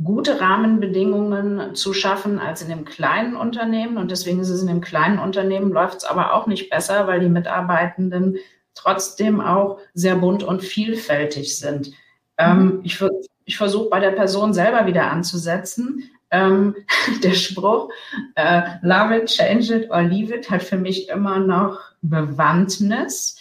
gute 0.02 0.40
Rahmenbedingungen 0.40 1.74
zu 1.74 1.92
schaffen 1.92 2.38
als 2.38 2.62
in 2.62 2.68
dem 2.68 2.84
kleinen 2.84 3.36
Unternehmen. 3.36 3.96
Und 3.96 4.10
deswegen 4.10 4.40
ist 4.40 4.48
es 4.48 4.60
in 4.60 4.66
dem 4.66 4.80
kleinen 4.80 5.18
Unternehmen, 5.18 5.70
läuft 5.70 5.98
es 5.98 6.04
aber 6.04 6.34
auch 6.34 6.46
nicht 6.46 6.70
besser, 6.70 7.06
weil 7.06 7.20
die 7.20 7.28
Mitarbeitenden 7.28 8.36
trotzdem 8.74 9.40
auch 9.40 9.78
sehr 9.94 10.16
bunt 10.16 10.42
und 10.42 10.62
vielfältig 10.62 11.58
sind. 11.58 11.92
Ähm, 12.38 12.64
mhm. 12.64 12.80
ich, 12.82 13.02
ich 13.44 13.56
versuche 13.56 13.88
bei 13.88 14.00
der 14.00 14.10
Person 14.10 14.52
selber 14.52 14.86
wieder 14.86 15.10
anzusetzen. 15.10 16.10
Ähm, 16.30 16.74
der 17.22 17.34
Spruch, 17.34 17.90
äh, 18.34 18.62
love 18.82 19.16
it, 19.16 19.26
change 19.26 19.72
it 19.72 19.90
or 19.90 20.02
leave 20.02 20.34
it, 20.34 20.50
hat 20.50 20.64
für 20.64 20.78
mich 20.78 21.08
immer 21.08 21.38
noch 21.38 21.78
Bewandtnis. 22.02 23.38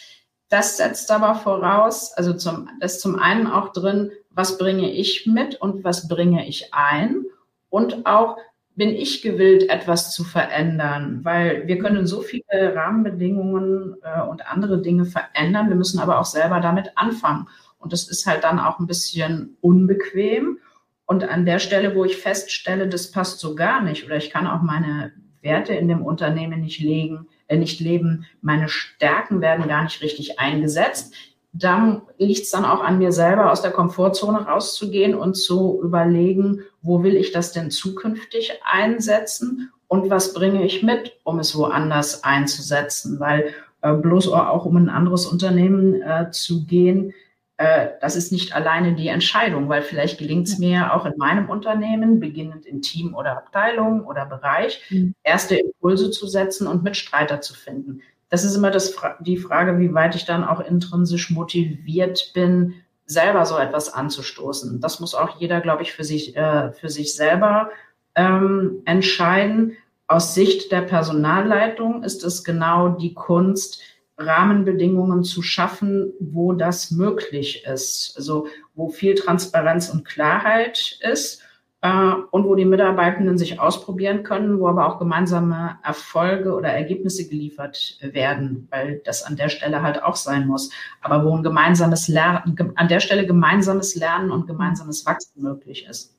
Das 0.49 0.77
setzt 0.77 1.09
aber 1.09 1.33
voraus, 1.33 2.13
also 2.13 2.33
zum, 2.33 2.69
das 2.79 2.93
ist 2.93 3.01
zum 3.01 3.17
einen 3.17 3.47
auch 3.47 3.73
drin, 3.73 4.11
was 4.33 4.57
bringe 4.57 4.91
ich 4.91 5.25
mit 5.25 5.55
und 5.55 5.83
was 5.83 6.07
bringe 6.07 6.47
ich 6.47 6.73
ein 6.73 7.25
und 7.69 8.05
auch 8.05 8.37
bin 8.75 8.89
ich 8.89 9.21
gewillt, 9.21 9.69
etwas 9.69 10.13
zu 10.13 10.23
verändern, 10.23 11.19
weil 11.23 11.67
wir 11.67 11.77
können 11.77 12.07
so 12.07 12.21
viele 12.21 12.73
Rahmenbedingungen 12.75 13.95
äh, 14.01 14.21
und 14.21 14.47
andere 14.47 14.81
Dinge 14.81 15.05
verändern. 15.05 15.69
Wir 15.69 15.75
müssen 15.75 15.99
aber 15.99 16.19
auch 16.19 16.25
selber 16.25 16.59
damit 16.59 16.91
anfangen. 16.95 17.47
Und 17.77 17.93
das 17.93 18.09
ist 18.09 18.25
halt 18.25 18.43
dann 18.43 18.59
auch 18.59 18.79
ein 18.79 18.87
bisschen 18.87 19.57
unbequem. 19.61 20.57
Und 21.05 21.23
an 21.23 21.45
der 21.45 21.59
Stelle, 21.59 21.95
wo 21.95 22.03
ich 22.05 22.17
feststelle, 22.17 22.87
das 22.87 23.11
passt 23.11 23.39
so 23.39 23.55
gar 23.55 23.81
nicht 23.83 24.05
oder 24.05 24.17
ich 24.17 24.31
kann 24.31 24.47
auch 24.47 24.61
meine 24.61 25.11
Werte 25.41 25.73
in 25.75 25.87
dem 25.87 26.01
Unternehmen 26.01 26.61
nicht 26.61 26.79
legen, 26.79 27.27
äh, 27.47 27.57
nicht 27.57 27.79
leben, 27.79 28.25
meine 28.41 28.69
Stärken 28.69 29.41
werden 29.41 29.67
gar 29.67 29.83
nicht 29.83 30.01
richtig 30.01 30.39
eingesetzt, 30.39 31.13
dann 31.53 32.01
liegt 32.17 32.41
es 32.41 32.49
dann 32.49 32.65
auch 32.65 32.83
an 32.83 32.97
mir 32.97 33.11
selber, 33.11 33.51
aus 33.51 33.61
der 33.61 33.71
Komfortzone 33.71 34.47
rauszugehen 34.47 35.13
und 35.13 35.35
zu 35.35 35.79
überlegen, 35.83 36.61
wo 36.81 37.03
will 37.03 37.15
ich 37.15 37.31
das 37.31 37.51
denn 37.51 37.69
zukünftig 37.69 38.53
einsetzen 38.63 39.71
und 39.87 40.09
was 40.09 40.33
bringe 40.33 40.65
ich 40.65 40.81
mit, 40.81 41.15
um 41.23 41.37
es 41.37 41.55
woanders 41.55 42.23
einzusetzen. 42.23 43.19
Weil 43.19 43.53
äh, 43.81 43.93
bloß 43.93 44.29
auch 44.29 44.65
um 44.65 44.77
ein 44.77 44.89
anderes 44.89 45.27
Unternehmen 45.27 46.01
äh, 46.01 46.31
zu 46.31 46.65
gehen, 46.65 47.13
äh, 47.57 47.89
das 48.01 48.15
ist 48.15 48.31
nicht 48.31 48.55
alleine 48.55 48.95
die 48.95 49.09
Entscheidung, 49.09 49.69
weil 49.69 49.83
vielleicht 49.83 50.17
gelingt 50.17 50.47
es 50.47 50.57
mir 50.57 50.91
auch 50.91 51.05
in 51.05 51.13
meinem 51.17 51.49
Unternehmen, 51.49 52.19
beginnend 52.19 52.65
in 52.65 52.81
Team 52.81 53.13
oder 53.13 53.37
Abteilung 53.37 54.05
oder 54.05 54.25
Bereich, 54.25 54.81
mhm. 54.89 55.13
erste 55.21 55.57
Impulse 55.57 56.09
zu 56.09 56.25
setzen 56.25 56.65
und 56.65 56.81
Mitstreiter 56.81 57.41
zu 57.41 57.53
finden 57.53 58.01
das 58.33 58.43
ist 58.43 58.55
immer 58.55 58.71
das, 58.71 58.95
die 59.19 59.37
Frage, 59.37 59.77
wie 59.77 59.93
weit 59.93 60.15
ich 60.15 60.25
dann 60.25 60.43
auch 60.43 60.59
intrinsisch 60.59 61.29
motiviert 61.29 62.31
bin, 62.33 62.73
selber 63.05 63.45
so 63.45 63.59
etwas 63.59 63.93
anzustoßen. 63.93 64.81
Das 64.81 64.99
muss 64.99 65.13
auch 65.13 65.39
jeder, 65.39 65.61
glaube 65.61 65.83
ich, 65.83 65.93
für 65.93 66.03
sich, 66.03 66.35
äh, 66.35 66.71
für 66.71 66.89
sich 66.89 67.13
selber 67.13 67.69
ähm, 68.15 68.81
entscheiden. 68.85 69.77
Aus 70.07 70.33
Sicht 70.33 70.71
der 70.71 70.81
Personalleitung 70.81 72.01
ist 72.01 72.23
es 72.23 72.43
genau 72.43 72.89
die 72.89 73.13
Kunst, 73.13 73.83
Rahmenbedingungen 74.17 75.23
zu 75.23 75.43
schaffen, 75.43 76.11
wo 76.19 76.53
das 76.53 76.89
möglich 76.89 77.65
ist. 77.65 78.15
Also 78.17 78.47
wo 78.73 78.89
viel 78.89 79.13
Transparenz 79.13 79.89
und 79.89 80.05
Klarheit 80.05 80.97
ist 81.01 81.43
äh, 81.83 82.13
und 82.31 82.45
wo 82.45 82.55
die 82.55 82.65
Mitarbeitenden 82.65 83.37
sich 83.37 83.59
ausprobieren 83.59 84.23
können, 84.23 84.59
wo 84.59 84.69
aber 84.69 84.87
auch 84.87 84.99
gemeinsame 84.99 85.77
Erfolge 85.83 86.53
oder 86.53 86.69
Ergebnisse 86.69 87.27
geliefert 87.27 87.97
werden, 88.01 88.69
weil 88.71 89.01
das 89.03 89.23
an 89.23 89.35
der 89.35 89.49
Stelle 89.49 89.81
halt 89.81 90.01
auch 90.01 90.15
sein 90.15 90.47
muss. 90.47 90.71
Aber 91.01 91.25
wo 91.25 91.35
ein 91.35 91.43
gemeinsames 91.43 92.07
Lernen, 92.07 92.73
an 92.75 92.87
der 92.87 93.01
Stelle 93.01 93.27
gemeinsames 93.27 93.95
Lernen 93.95 94.31
und 94.31 94.47
gemeinsames 94.47 95.05
Wachstum 95.05 95.43
möglich 95.43 95.85
ist. 95.85 96.12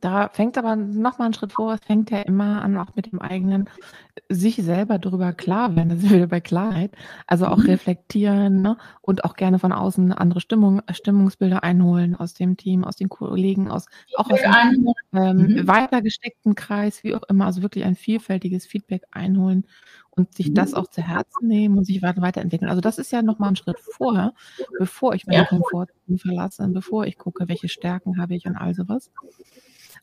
Da 0.00 0.28
fängt 0.28 0.56
aber 0.56 0.76
noch 0.76 1.18
mal 1.18 1.26
einen 1.26 1.34
Schritt 1.34 1.52
vor, 1.52 1.74
es 1.74 1.80
fängt 1.84 2.10
ja 2.10 2.20
immer 2.22 2.62
an, 2.62 2.76
auch 2.78 2.94
mit 2.96 3.12
dem 3.12 3.20
eigenen 3.20 3.68
sich 4.28 4.56
selber 4.56 4.98
darüber 4.98 5.32
klar 5.32 5.74
werden, 5.76 5.90
das 5.90 6.04
ist 6.04 6.10
wieder 6.10 6.26
bei 6.26 6.40
Klarheit, 6.40 6.92
also 7.26 7.46
auch 7.46 7.58
mhm. 7.58 7.66
reflektieren 7.66 8.62
ne? 8.62 8.76
und 9.02 9.24
auch 9.24 9.34
gerne 9.34 9.58
von 9.58 9.72
außen 9.72 10.12
andere 10.12 10.40
Stimmung, 10.40 10.82
Stimmungsbilder 10.90 11.62
einholen 11.64 12.16
aus 12.16 12.34
dem 12.34 12.56
Team, 12.56 12.84
aus 12.84 12.96
den 12.96 13.08
Kollegen, 13.08 13.70
aus 13.70 13.86
auch 14.16 14.30
aus 14.30 14.40
dem 14.40 14.94
ähm, 15.12 15.36
mhm. 15.36 15.68
weiter 15.68 16.00
gesteckten 16.00 16.54
Kreis, 16.54 17.02
wie 17.02 17.14
auch 17.14 17.22
immer, 17.28 17.46
also 17.46 17.62
wirklich 17.62 17.84
ein 17.84 17.96
vielfältiges 17.96 18.66
Feedback 18.66 19.02
einholen 19.10 19.66
und 20.10 20.34
sich 20.34 20.50
mhm. 20.50 20.54
das 20.54 20.74
auch 20.74 20.88
zu 20.88 21.02
Herzen 21.02 21.46
nehmen 21.46 21.78
und 21.78 21.84
sich 21.84 22.02
weiter 22.02 22.22
weiterentwickeln. 22.22 22.70
Also 22.70 22.80
das 22.80 22.98
ist 22.98 23.12
ja 23.12 23.22
noch 23.22 23.38
mal 23.38 23.48
ein 23.48 23.56
Schritt 23.56 23.78
vorher, 23.78 24.32
bevor 24.78 25.14
ich 25.14 25.26
meine 25.26 25.42
ja. 25.42 25.44
Komfortzone 25.44 26.18
verlasse, 26.18 26.68
bevor 26.68 27.06
ich 27.06 27.18
gucke, 27.18 27.48
welche 27.48 27.68
Stärken 27.68 28.18
habe 28.18 28.34
ich 28.34 28.46
und 28.46 28.56
all 28.56 28.74
sowas. 28.74 29.10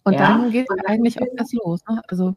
Und 0.03 0.13
ja. 0.13 0.19
dann 0.19 0.51
geht 0.51 0.67
es 0.69 0.85
eigentlich 0.85 1.21
auch 1.21 1.27
erst 1.37 1.53
los. 1.53 1.81
Ne? 1.89 2.01
Also 2.07 2.35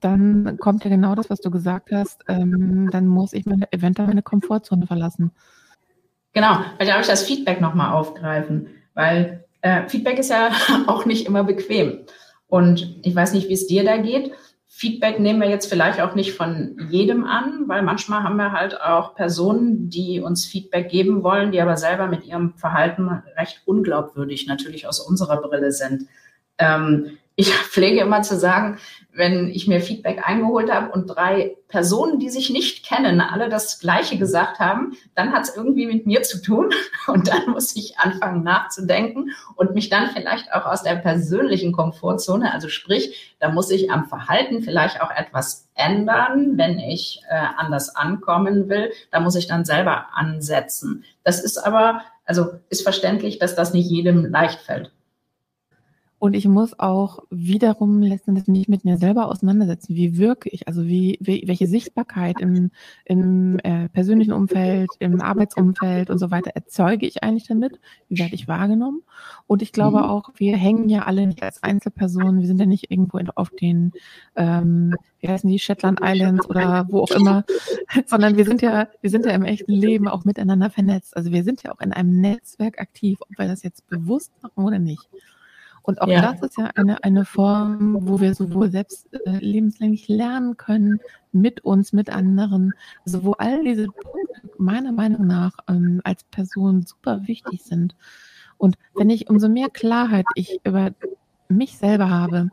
dann 0.00 0.58
kommt 0.58 0.84
ja 0.84 0.90
genau 0.90 1.14
das, 1.14 1.30
was 1.30 1.40
du 1.40 1.50
gesagt 1.50 1.90
hast. 1.92 2.24
Ähm, 2.28 2.90
dann 2.90 3.06
muss 3.06 3.32
ich 3.32 3.46
meine, 3.46 3.72
eventuell 3.72 4.08
meine 4.08 4.22
Komfortzone 4.22 4.86
verlassen. 4.86 5.30
Genau, 6.34 6.58
weil 6.78 6.86
darf 6.86 7.00
ich 7.00 7.06
das 7.06 7.22
Feedback 7.22 7.60
nochmal 7.60 7.92
aufgreifen, 7.92 8.68
weil 8.94 9.44
äh, 9.62 9.88
Feedback 9.88 10.18
ist 10.18 10.30
ja 10.30 10.50
auch 10.86 11.06
nicht 11.06 11.26
immer 11.26 11.44
bequem. 11.44 12.00
Und 12.48 12.98
ich 13.02 13.14
weiß 13.14 13.32
nicht, 13.32 13.48
wie 13.48 13.54
es 13.54 13.66
dir 13.66 13.84
da 13.84 13.96
geht. 13.96 14.32
Feedback 14.66 15.20
nehmen 15.20 15.40
wir 15.40 15.48
jetzt 15.48 15.68
vielleicht 15.68 16.00
auch 16.00 16.16
nicht 16.16 16.32
von 16.32 16.76
jedem 16.90 17.24
an, 17.24 17.68
weil 17.68 17.82
manchmal 17.82 18.24
haben 18.24 18.36
wir 18.36 18.50
halt 18.50 18.80
auch 18.80 19.14
Personen, 19.14 19.88
die 19.88 20.20
uns 20.20 20.44
Feedback 20.44 20.88
geben 20.88 21.22
wollen, 21.22 21.52
die 21.52 21.60
aber 21.60 21.76
selber 21.76 22.08
mit 22.08 22.26
ihrem 22.26 22.54
Verhalten 22.54 23.08
recht 23.36 23.62
unglaubwürdig 23.66 24.48
natürlich 24.48 24.88
aus 24.88 24.98
unserer 24.98 25.40
Brille 25.40 25.70
sind. 25.70 26.08
Ähm, 26.58 27.18
ich 27.36 27.52
pflege 27.54 28.00
immer 28.00 28.22
zu 28.22 28.38
sagen, 28.38 28.78
wenn 29.16 29.48
ich 29.48 29.68
mir 29.68 29.80
Feedback 29.80 30.26
eingeholt 30.26 30.72
habe 30.72 30.90
und 30.90 31.06
drei 31.06 31.56
Personen, 31.68 32.18
die 32.18 32.30
sich 32.30 32.50
nicht 32.50 32.84
kennen, 32.84 33.20
alle 33.20 33.48
das 33.48 33.78
Gleiche 33.78 34.18
gesagt 34.18 34.58
haben, 34.58 34.96
dann 35.14 35.32
hat 35.32 35.44
es 35.44 35.56
irgendwie 35.56 35.86
mit 35.86 36.06
mir 36.06 36.22
zu 36.22 36.42
tun 36.42 36.70
und 37.06 37.28
dann 37.28 37.50
muss 37.50 37.76
ich 37.76 37.98
anfangen 37.98 38.42
nachzudenken 38.42 39.30
und 39.56 39.74
mich 39.74 39.88
dann 39.90 40.10
vielleicht 40.10 40.52
auch 40.52 40.66
aus 40.66 40.82
der 40.82 40.96
persönlichen 40.96 41.72
Komfortzone, 41.72 42.52
also 42.52 42.68
sprich, 42.68 43.36
da 43.38 43.50
muss 43.50 43.70
ich 43.70 43.90
am 43.90 44.06
Verhalten 44.06 44.62
vielleicht 44.62 45.00
auch 45.00 45.10
etwas 45.10 45.68
ändern, 45.74 46.56
wenn 46.56 46.78
ich 46.78 47.22
äh, 47.28 47.34
anders 47.56 47.94
ankommen 47.94 48.68
will. 48.68 48.90
Da 49.10 49.20
muss 49.20 49.36
ich 49.36 49.46
dann 49.46 49.64
selber 49.64 50.06
ansetzen. 50.14 51.04
Das 51.22 51.42
ist 51.42 51.58
aber, 51.58 52.02
also 52.24 52.52
ist 52.68 52.82
verständlich, 52.82 53.38
dass 53.38 53.54
das 53.54 53.74
nicht 53.74 53.90
jedem 53.90 54.26
leicht 54.26 54.60
fällt. 54.60 54.92
Und 56.24 56.32
ich 56.32 56.48
muss 56.48 56.78
auch 56.78 57.18
wiederum 57.28 58.00
letztendlich 58.00 58.48
mich 58.48 58.66
mit 58.66 58.82
mir 58.82 58.96
selber 58.96 59.28
auseinandersetzen. 59.28 59.94
Wie 59.94 60.16
wirke 60.16 60.48
ich? 60.48 60.66
Also 60.66 60.86
wie, 60.86 61.18
wie 61.20 61.44
welche 61.46 61.66
Sichtbarkeit 61.66 62.40
im, 62.40 62.70
im 63.04 63.58
äh, 63.58 63.90
persönlichen 63.90 64.32
Umfeld, 64.32 64.88
im 65.00 65.20
Arbeitsumfeld 65.20 66.08
und 66.08 66.16
so 66.16 66.30
weiter 66.30 66.52
erzeuge 66.54 67.06
ich 67.06 67.22
eigentlich 67.22 67.46
damit? 67.46 67.78
Wie 68.08 68.18
werde 68.18 68.34
ich 68.34 68.48
wahrgenommen? 68.48 69.02
Und 69.46 69.60
ich 69.60 69.70
glaube 69.70 69.98
mhm. 69.98 70.04
auch, 70.04 70.30
wir 70.36 70.56
hängen 70.56 70.88
ja 70.88 71.02
alle 71.02 71.26
nicht 71.26 71.42
als 71.42 71.62
Einzelpersonen. 71.62 72.40
Wir 72.40 72.46
sind 72.46 72.58
ja 72.58 72.64
nicht 72.64 72.90
irgendwo 72.90 73.18
auf 73.34 73.50
den, 73.50 73.92
ähm, 74.34 74.94
wie 75.20 75.28
heißen 75.28 75.50
die, 75.50 75.58
Shetland 75.58 76.00
Islands 76.02 76.48
oder 76.48 76.86
wo 76.88 77.00
auch 77.00 77.10
immer, 77.10 77.44
sondern 78.06 78.38
wir 78.38 78.46
sind 78.46 78.62
ja, 78.62 78.88
wir 79.02 79.10
sind 79.10 79.26
ja 79.26 79.32
im 79.32 79.44
echten 79.44 79.72
Leben 79.72 80.08
auch 80.08 80.24
miteinander 80.24 80.70
vernetzt. 80.70 81.18
Also 81.18 81.32
wir 81.32 81.44
sind 81.44 81.62
ja 81.64 81.74
auch 81.74 81.82
in 81.82 81.92
einem 81.92 82.18
Netzwerk 82.22 82.80
aktiv, 82.80 83.18
ob 83.20 83.38
wir 83.38 83.46
das 83.46 83.62
jetzt 83.62 83.86
bewusst 83.88 84.32
machen 84.40 84.64
oder 84.64 84.78
nicht. 84.78 85.06
Und 85.84 86.00
auch 86.00 86.08
ja. 86.08 86.32
das 86.32 86.42
ist 86.42 86.58
ja 86.58 86.70
eine, 86.74 87.04
eine 87.04 87.26
Form, 87.26 88.08
wo 88.08 88.18
wir 88.18 88.34
sowohl 88.34 88.70
selbst 88.70 89.12
äh, 89.12 89.38
lebenslänglich 89.38 90.08
lernen 90.08 90.56
können, 90.56 90.98
mit 91.30 91.62
uns, 91.62 91.92
mit 91.92 92.08
anderen. 92.08 92.72
Also 93.04 93.22
wo 93.22 93.32
all 93.32 93.62
diese 93.62 93.86
Punkte 93.86 94.48
meiner 94.56 94.92
Meinung 94.92 95.26
nach 95.26 95.52
ähm, 95.68 96.00
als 96.02 96.24
Person 96.24 96.82
super 96.82 97.26
wichtig 97.26 97.62
sind. 97.62 97.94
Und 98.56 98.76
wenn 98.94 99.10
ich 99.10 99.28
umso 99.28 99.48
mehr 99.48 99.68
Klarheit 99.68 100.24
ich 100.34 100.58
über 100.64 100.92
mich 101.48 101.76
selber 101.76 102.08
habe, 102.08 102.48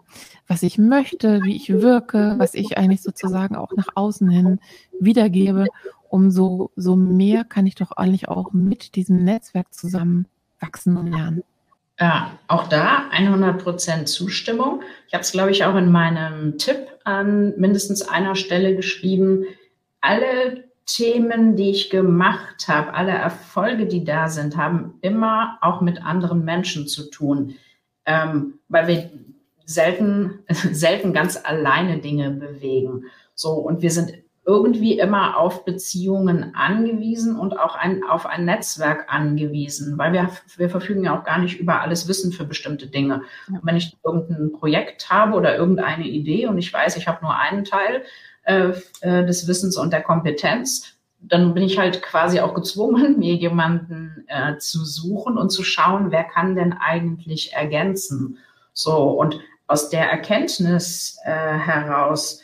was 0.48 0.62
ich 0.62 0.78
möchte, 0.78 1.41
wie 1.44 1.56
ich 1.56 1.70
wirke, 1.70 2.36
was 2.38 2.54
ich 2.54 2.78
eigentlich 2.78 3.02
sozusagen 3.02 3.56
auch 3.56 3.72
nach 3.78 3.88
außen 3.96 4.30
hin 4.30 4.60
wiedergebe, 5.00 5.67
umso 6.10 6.72
so 6.76 6.98
mehr 6.98 7.46
kann 7.46 7.65
ich 7.65 7.76
doch 7.76 7.94
eigentlich 7.94 8.28
auch 8.28 8.52
mit 8.52 8.96
diesem 8.96 9.24
Netzwerk 9.24 9.74
zusammen 9.74 10.28
wachsen 10.60 10.98
und 10.98 11.08
lernen. 11.08 11.44
Ja, 12.02 12.40
auch 12.48 12.68
da 12.68 13.12
100% 13.16 14.06
Zustimmung. 14.06 14.82
Ich 15.08 15.14
habe 15.14 15.22
es, 15.22 15.34
glaube 15.34 15.52
ich, 15.52 15.66
auch 15.66 15.76
in 15.76 15.92
meinem 15.92 16.58
Tipp 16.58 16.88
an 17.04 17.54
mindestens 17.58 18.02
einer 18.02 18.36
Stelle 18.36 18.76
geschrieben. 18.76 19.46
Alle 20.02 20.64
Themen, 20.88 21.56
die 21.56 21.70
ich 21.70 21.92
gemacht 21.92 22.68
habe, 22.68 22.96
alle 22.96 23.12
Erfolge, 23.12 23.86
die 23.86 24.04
da 24.04 24.30
sind, 24.30 24.58
haben 24.58 24.96
immer 25.02 25.60
auch 25.62 25.82
mit 25.82 26.04
anderen 26.04 26.44
Menschen 26.44 26.88
zu 26.88 27.08
tun, 27.12 27.54
ähm, 28.08 28.56
weil 28.68 28.88
wir 28.88 29.12
selten, 29.66 30.40
selten 30.48 31.14
ganz 31.14 31.38
alleine 31.42 32.00
Dinge 32.00 32.32
bewegen. 32.32 33.06
So, 33.36 33.52
und 33.52 33.84
wir 33.84 33.92
sind 33.92 34.16
irgendwie 34.44 34.98
immer 34.98 35.38
auf 35.38 35.66
Beziehungen 35.66 36.56
angewiesen 36.56 37.38
und 37.38 37.60
auch 37.60 37.76
ein, 37.76 38.04
auf 38.04 38.26
ein 38.26 38.46
Netzwerk 38.46 39.06
angewiesen, 39.08 39.98
weil 40.00 40.14
wir, 40.14 40.30
wir 40.58 40.70
verfügen 40.70 41.04
ja 41.04 41.18
auch 41.18 41.24
gar 41.24 41.38
nicht 41.38 41.60
über 41.60 41.82
alles 41.82 42.08
Wissen 42.08 42.32
für 42.32 42.46
bestimmte 42.46 42.88
Dinge. 42.88 43.22
Ja. 43.52 43.60
wenn 43.62 43.78
ich 43.78 43.98
irgendein 44.04 44.52
Projekt 44.52 45.10
habe 45.10 45.36
oder 45.36 45.56
irgendeine 45.56 46.06
Idee 46.08 46.48
und 46.48 46.58
ich 46.58 46.74
weiß, 46.74 46.98
ich 46.98 47.08
habe 47.08 47.24
nur 47.24 47.38
einen 47.38 47.66
Teil 47.66 48.04
äh, 48.44 48.72
äh, 49.02 49.26
des 49.26 49.48
Wissens 49.48 49.78
und 49.78 49.94
der 49.94 50.02
Kompetenz, 50.02 50.98
dann 51.20 51.54
bin 51.54 51.62
ich 51.62 51.78
halt 51.78 52.02
quasi 52.02 52.40
auch 52.40 52.56
gezwungen, 52.56 53.20
mir 53.20 53.36
jemanden 53.36 54.26
äh, 54.28 54.58
zu 54.58 54.84
suchen 54.84 55.38
und 55.38 55.52
zu 55.52 55.64
schauen, 55.64 56.10
wer 56.10 56.24
kann 56.24 56.56
denn 56.56 56.74
eigentlich 56.74 57.54
ergänzen. 57.54 58.40
So, 58.74 58.98
und 58.98 59.40
aus 59.68 59.90
der 59.90 60.10
Erkenntnis 60.10 61.20
äh, 61.24 61.30
heraus, 61.32 62.42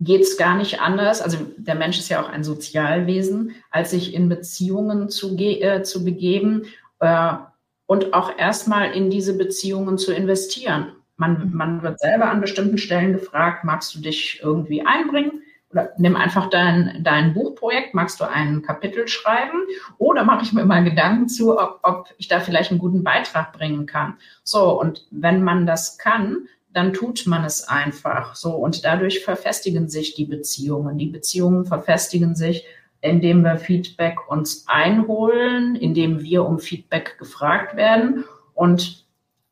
geht 0.00 0.22
es 0.22 0.36
gar 0.36 0.56
nicht 0.56 0.80
anders. 0.80 1.20
Also 1.20 1.38
der 1.56 1.74
Mensch 1.74 1.98
ist 1.98 2.08
ja 2.08 2.22
auch 2.22 2.28
ein 2.28 2.44
Sozialwesen, 2.44 3.54
als 3.70 3.90
sich 3.90 4.14
in 4.14 4.28
Beziehungen 4.28 5.08
zu, 5.08 5.36
äh, 5.36 5.82
zu 5.82 6.04
begeben 6.04 6.66
äh, 7.00 7.32
und 7.86 8.14
auch 8.14 8.38
erstmal 8.38 8.92
in 8.92 9.10
diese 9.10 9.36
Beziehungen 9.36 9.98
zu 9.98 10.12
investieren. 10.12 10.92
Man, 11.16 11.50
man 11.52 11.82
wird 11.82 11.98
selber 11.98 12.30
an 12.30 12.40
bestimmten 12.40 12.78
Stellen 12.78 13.12
gefragt, 13.12 13.64
magst 13.64 13.94
du 13.94 14.00
dich 14.00 14.40
irgendwie 14.42 14.86
einbringen? 14.86 15.42
Oder 15.70 15.90
nimm 15.98 16.16
einfach 16.16 16.48
dein, 16.48 17.00
dein 17.02 17.34
Buchprojekt, 17.34 17.92
magst 17.92 18.20
du 18.20 18.24
ein 18.24 18.62
Kapitel 18.62 19.06
schreiben? 19.08 19.58
Oder 19.98 20.24
mache 20.24 20.44
ich 20.44 20.52
mir 20.52 20.64
mal 20.64 20.84
Gedanken 20.84 21.28
zu, 21.28 21.58
ob, 21.58 21.80
ob 21.82 22.14
ich 22.18 22.28
da 22.28 22.40
vielleicht 22.40 22.70
einen 22.70 22.78
guten 22.78 23.02
Beitrag 23.02 23.52
bringen 23.52 23.84
kann. 23.84 24.16
So, 24.44 24.80
und 24.80 25.06
wenn 25.10 25.42
man 25.42 25.66
das 25.66 25.98
kann, 25.98 26.48
dann 26.72 26.92
tut 26.92 27.26
man 27.26 27.44
es 27.44 27.66
einfach 27.66 28.34
so. 28.34 28.52
Und 28.52 28.84
dadurch 28.84 29.24
verfestigen 29.24 29.88
sich 29.88 30.14
die 30.14 30.26
Beziehungen. 30.26 30.98
Die 30.98 31.06
Beziehungen 31.06 31.64
verfestigen 31.64 32.34
sich, 32.34 32.64
indem 33.00 33.42
wir 33.42 33.58
Feedback 33.58 34.16
uns 34.28 34.64
einholen, 34.66 35.76
indem 35.76 36.20
wir 36.20 36.44
um 36.44 36.58
Feedback 36.58 37.16
gefragt 37.18 37.76
werden. 37.76 38.24
Und 38.54 39.06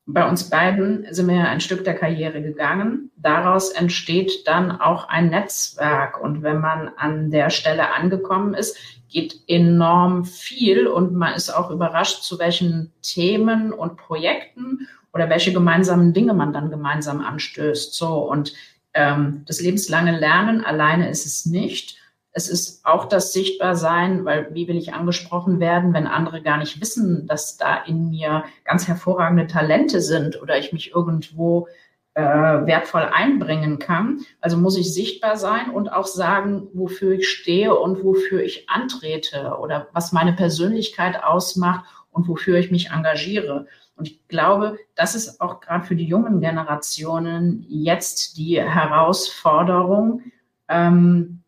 bei 0.09 0.29
uns 0.29 0.49
beiden 0.49 1.07
sind 1.13 1.29
wir 1.29 1.49
ein 1.49 1.61
Stück 1.61 1.83
der 1.83 1.95
Karriere 1.95 2.41
gegangen. 2.41 3.11
Daraus 3.17 3.71
entsteht 3.71 4.47
dann 4.47 4.71
auch 4.71 5.09
ein 5.09 5.31
Netzwerk. 5.31 6.21
Und 6.21 6.43
wenn 6.43 6.61
man 6.61 6.91
an 6.97 7.33
der 7.33 7.51
Stelle 7.51 7.93
angekommen 7.93 8.55
ist, 8.55 8.79
geht 9.09 9.41
enorm 9.49 10.25
viel 10.25 10.87
und 10.87 11.15
man 11.15 11.35
ist 11.35 11.51
auch 11.51 11.71
überrascht, 11.71 12.23
zu 12.23 12.39
welchen 12.39 12.93
Themen 13.03 13.73
und 13.73 13.97
Projekten 13.97 14.87
oder 15.13 15.29
welche 15.29 15.53
gemeinsamen 15.53 16.13
Dinge 16.13 16.35
man 16.35 16.53
dann 16.53 16.71
gemeinsam 16.71 17.21
anstößt. 17.21 17.93
So 17.95 18.31
und 18.31 18.53
ähm, 18.95 19.43
das 19.47 19.61
lebenslange 19.61 20.17
Lernen 20.17 20.65
alleine 20.65 21.11
ist 21.11 21.27
es 21.27 21.47
nicht. 21.47 21.99
Es 22.37 22.51
ist 22.51 22.85
auch 22.85 23.07
das 23.07 23.33
Sichtbarsein, 23.33 24.27
weil 24.27 24.53
wie 24.53 24.69
will 24.69 24.77
ich 24.77 24.93
angesprochen 24.93 25.59
werden, 25.59 25.95
wenn 25.95 26.07
andere 26.07 26.43
gar 26.43 26.59
nicht 26.59 26.83
wissen, 26.83 27.27
dass 27.27 27.57
da 27.57 27.83
in 27.85 28.11
mir 28.11 28.45
ganz 28.67 28.87
hervorragende 28.87 29.47
Talente 29.47 30.03
sind 30.03 30.43
oder 30.43 30.59
ich 30.59 30.71
mich 30.71 30.95
irgendwo 30.95 31.67
äh, 32.13 32.21
wertvoll 32.21 33.09
einbringen 33.11 33.79
kann. 33.79 34.21
Also 34.43 34.59
muss 34.59 34.77
ich 34.77 34.93
sichtbar 34.93 35.39
sein 35.39 35.71
und 35.71 35.89
auch 35.89 36.07
sagen, 36.07 36.69
wofür 36.75 37.13
ich 37.13 37.27
stehe 37.27 37.75
und 37.75 38.05
wofür 38.05 38.43
ich 38.43 38.69
antrete 38.69 39.57
oder 39.59 39.89
was 39.95 40.13
meine 40.13 40.35
Persönlichkeit 40.35 41.25
ausmacht 41.25 41.87
und 42.11 42.29
wofür 42.29 42.59
ich 42.59 42.71
mich 42.71 42.91
engagiere. 42.91 43.67
Und 43.97 44.09
ich 44.09 44.29
glaube, 44.29 44.79
das 44.95 45.15
ist 45.15 45.41
auch 45.41 45.61
gerade 45.61 45.87
für 45.87 45.97
die 45.97 46.05
jungen 46.05 46.43
Generationen 46.43 47.65
jetzt 47.67 48.37
die 48.37 48.61
Herausforderung, 48.61 50.21
ähm, 50.69 51.43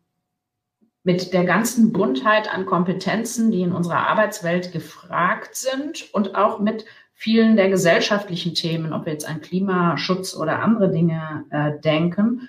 mit 1.09 1.33
der 1.33 1.43
ganzen 1.43 1.91
Buntheit 1.91 2.53
an 2.53 2.67
Kompetenzen, 2.67 3.49
die 3.49 3.63
in 3.63 3.71
unserer 3.71 4.07
Arbeitswelt 4.07 4.71
gefragt 4.71 5.55
sind 5.55 6.13
und 6.13 6.35
auch 6.35 6.59
mit 6.59 6.85
vielen 7.15 7.55
der 7.55 7.67
gesellschaftlichen 7.67 8.53
Themen, 8.53 8.93
ob 8.93 9.07
wir 9.07 9.13
jetzt 9.13 9.27
an 9.27 9.41
Klimaschutz 9.41 10.35
oder 10.35 10.59
andere 10.59 10.91
Dinge 10.91 11.45
äh, 11.49 11.81
denken. 11.81 12.47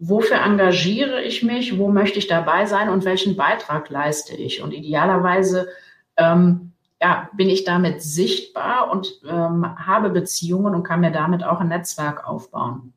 Wofür 0.00 0.38
engagiere 0.38 1.22
ich 1.22 1.44
mich? 1.44 1.78
Wo 1.78 1.86
möchte 1.86 2.18
ich 2.18 2.26
dabei 2.26 2.66
sein? 2.66 2.88
Und 2.88 3.04
welchen 3.04 3.36
Beitrag 3.36 3.88
leiste 3.90 4.34
ich? 4.34 4.60
Und 4.60 4.72
idealerweise 4.72 5.68
ähm, 6.16 6.72
ja, 7.00 7.30
bin 7.36 7.48
ich 7.48 7.62
damit 7.62 8.02
sichtbar 8.02 8.90
und 8.90 9.20
ähm, 9.24 9.64
habe 9.86 10.10
Beziehungen 10.10 10.74
und 10.74 10.82
kann 10.82 10.98
mir 10.98 11.12
damit 11.12 11.44
auch 11.44 11.60
ein 11.60 11.68
Netzwerk 11.68 12.26
aufbauen. 12.26 12.92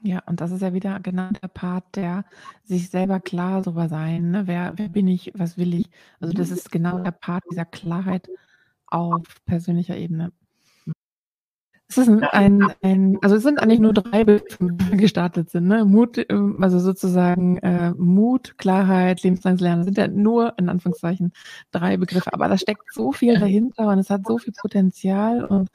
Ja, 0.00 0.22
und 0.26 0.40
das 0.40 0.52
ist 0.52 0.62
ja 0.62 0.72
wieder 0.72 1.00
genau 1.00 1.30
der 1.30 1.48
Part, 1.48 1.96
der 1.96 2.24
sich 2.64 2.88
selber 2.88 3.18
klar 3.18 3.62
darüber 3.62 3.88
sein, 3.88 4.30
ne? 4.30 4.46
Wer, 4.46 4.72
wer 4.76 4.88
bin 4.88 5.08
ich, 5.08 5.32
was 5.34 5.58
will 5.58 5.74
ich? 5.74 5.90
Also 6.20 6.32
das 6.32 6.50
ist 6.50 6.70
genau 6.70 7.00
der 7.00 7.10
Part 7.10 7.42
dieser 7.50 7.64
Klarheit 7.64 8.28
auf 8.86 9.24
persönlicher 9.44 9.96
Ebene. 9.96 10.32
Es 11.90 11.96
ist 11.96 12.08
ein, 12.08 12.66
ein, 12.82 13.18
also 13.22 13.36
es 13.36 13.42
sind 13.42 13.60
eigentlich 13.62 13.80
nur 13.80 13.94
drei 13.94 14.22
Begriffe, 14.22 14.58
die 14.60 14.96
gestartet 14.98 15.50
sind. 15.50 15.68
Ne? 15.68 15.86
Mut, 15.86 16.18
ähm, 16.28 16.62
also 16.62 16.78
sozusagen 16.78 17.56
äh, 17.58 17.92
Mut, 17.96 18.58
Klarheit, 18.58 19.22
lebenslanges 19.22 19.62
Lernen 19.62 19.84
sind 19.84 19.96
ja 19.96 20.06
nur 20.06 20.52
in 20.58 20.68
Anführungszeichen 20.68 21.32
drei 21.72 21.96
Begriffe, 21.96 22.32
aber 22.34 22.48
da 22.48 22.58
steckt 22.58 22.92
so 22.92 23.12
viel 23.12 23.38
dahinter 23.38 23.88
und 23.88 23.98
es 23.98 24.10
hat 24.10 24.26
so 24.26 24.36
viel 24.36 24.52
Potenzial 24.52 25.44
und 25.44 25.70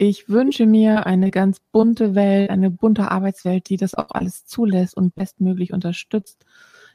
ich 0.00 0.30
wünsche 0.30 0.64
mir 0.64 1.04
eine 1.04 1.30
ganz 1.30 1.60
bunte 1.60 2.14
Welt, 2.14 2.48
eine 2.48 2.70
bunte 2.70 3.10
Arbeitswelt, 3.10 3.68
die 3.68 3.76
das 3.76 3.94
auch 3.94 4.10
alles 4.10 4.46
zulässt 4.46 4.96
und 4.96 5.14
bestmöglich 5.14 5.74
unterstützt, 5.74 6.46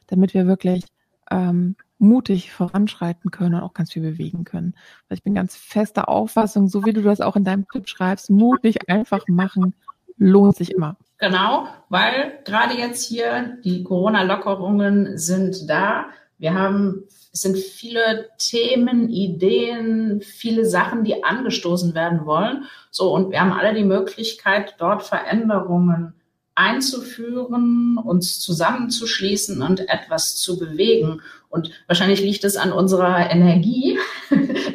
damit 0.08 0.34
wir 0.34 0.48
wirklich 0.48 0.84
ähm, 1.30 1.76
mutig 1.98 2.52
voranschreiten 2.52 3.30
können 3.30 3.54
und 3.54 3.60
auch 3.60 3.74
ganz 3.74 3.92
viel 3.92 4.02
bewegen 4.02 4.42
können. 4.42 4.74
Ich 5.08 5.22
bin 5.22 5.36
ganz 5.36 5.54
fester 5.54 6.08
Auffassung, 6.08 6.66
so 6.66 6.84
wie 6.84 6.92
du 6.92 7.00
das 7.00 7.20
auch 7.20 7.36
in 7.36 7.44
deinem 7.44 7.68
Tipp 7.68 7.88
schreibst, 7.88 8.28
mutig 8.28 8.88
einfach 8.88 9.22
machen 9.28 9.74
lohnt 10.18 10.56
sich 10.56 10.72
immer. 10.72 10.96
Genau, 11.18 11.68
weil 11.88 12.40
gerade 12.44 12.74
jetzt 12.74 13.04
hier 13.04 13.58
die 13.64 13.84
Corona-Lockerungen 13.84 15.16
sind 15.16 15.68
da. 15.68 16.06
Wir 16.38 16.54
haben 16.54 17.04
es 17.36 17.42
sind 17.42 17.58
viele 17.58 18.30
Themen, 18.38 19.10
Ideen, 19.10 20.22
viele 20.22 20.64
Sachen, 20.64 21.04
die 21.04 21.22
angestoßen 21.22 21.94
werden 21.94 22.24
wollen. 22.24 22.64
So, 22.90 23.12
und 23.12 23.30
wir 23.30 23.42
haben 23.42 23.52
alle 23.52 23.74
die 23.74 23.84
Möglichkeit, 23.84 24.76
dort 24.78 25.02
Veränderungen 25.02 26.14
einzuführen, 26.54 27.98
uns 28.02 28.40
zusammenzuschließen 28.40 29.60
und 29.60 29.80
etwas 29.90 30.36
zu 30.36 30.58
bewegen. 30.58 31.20
Und 31.50 31.72
wahrscheinlich 31.88 32.22
liegt 32.22 32.42
es 32.44 32.56
an 32.56 32.72
unserer 32.72 33.30
Energie. 33.30 33.98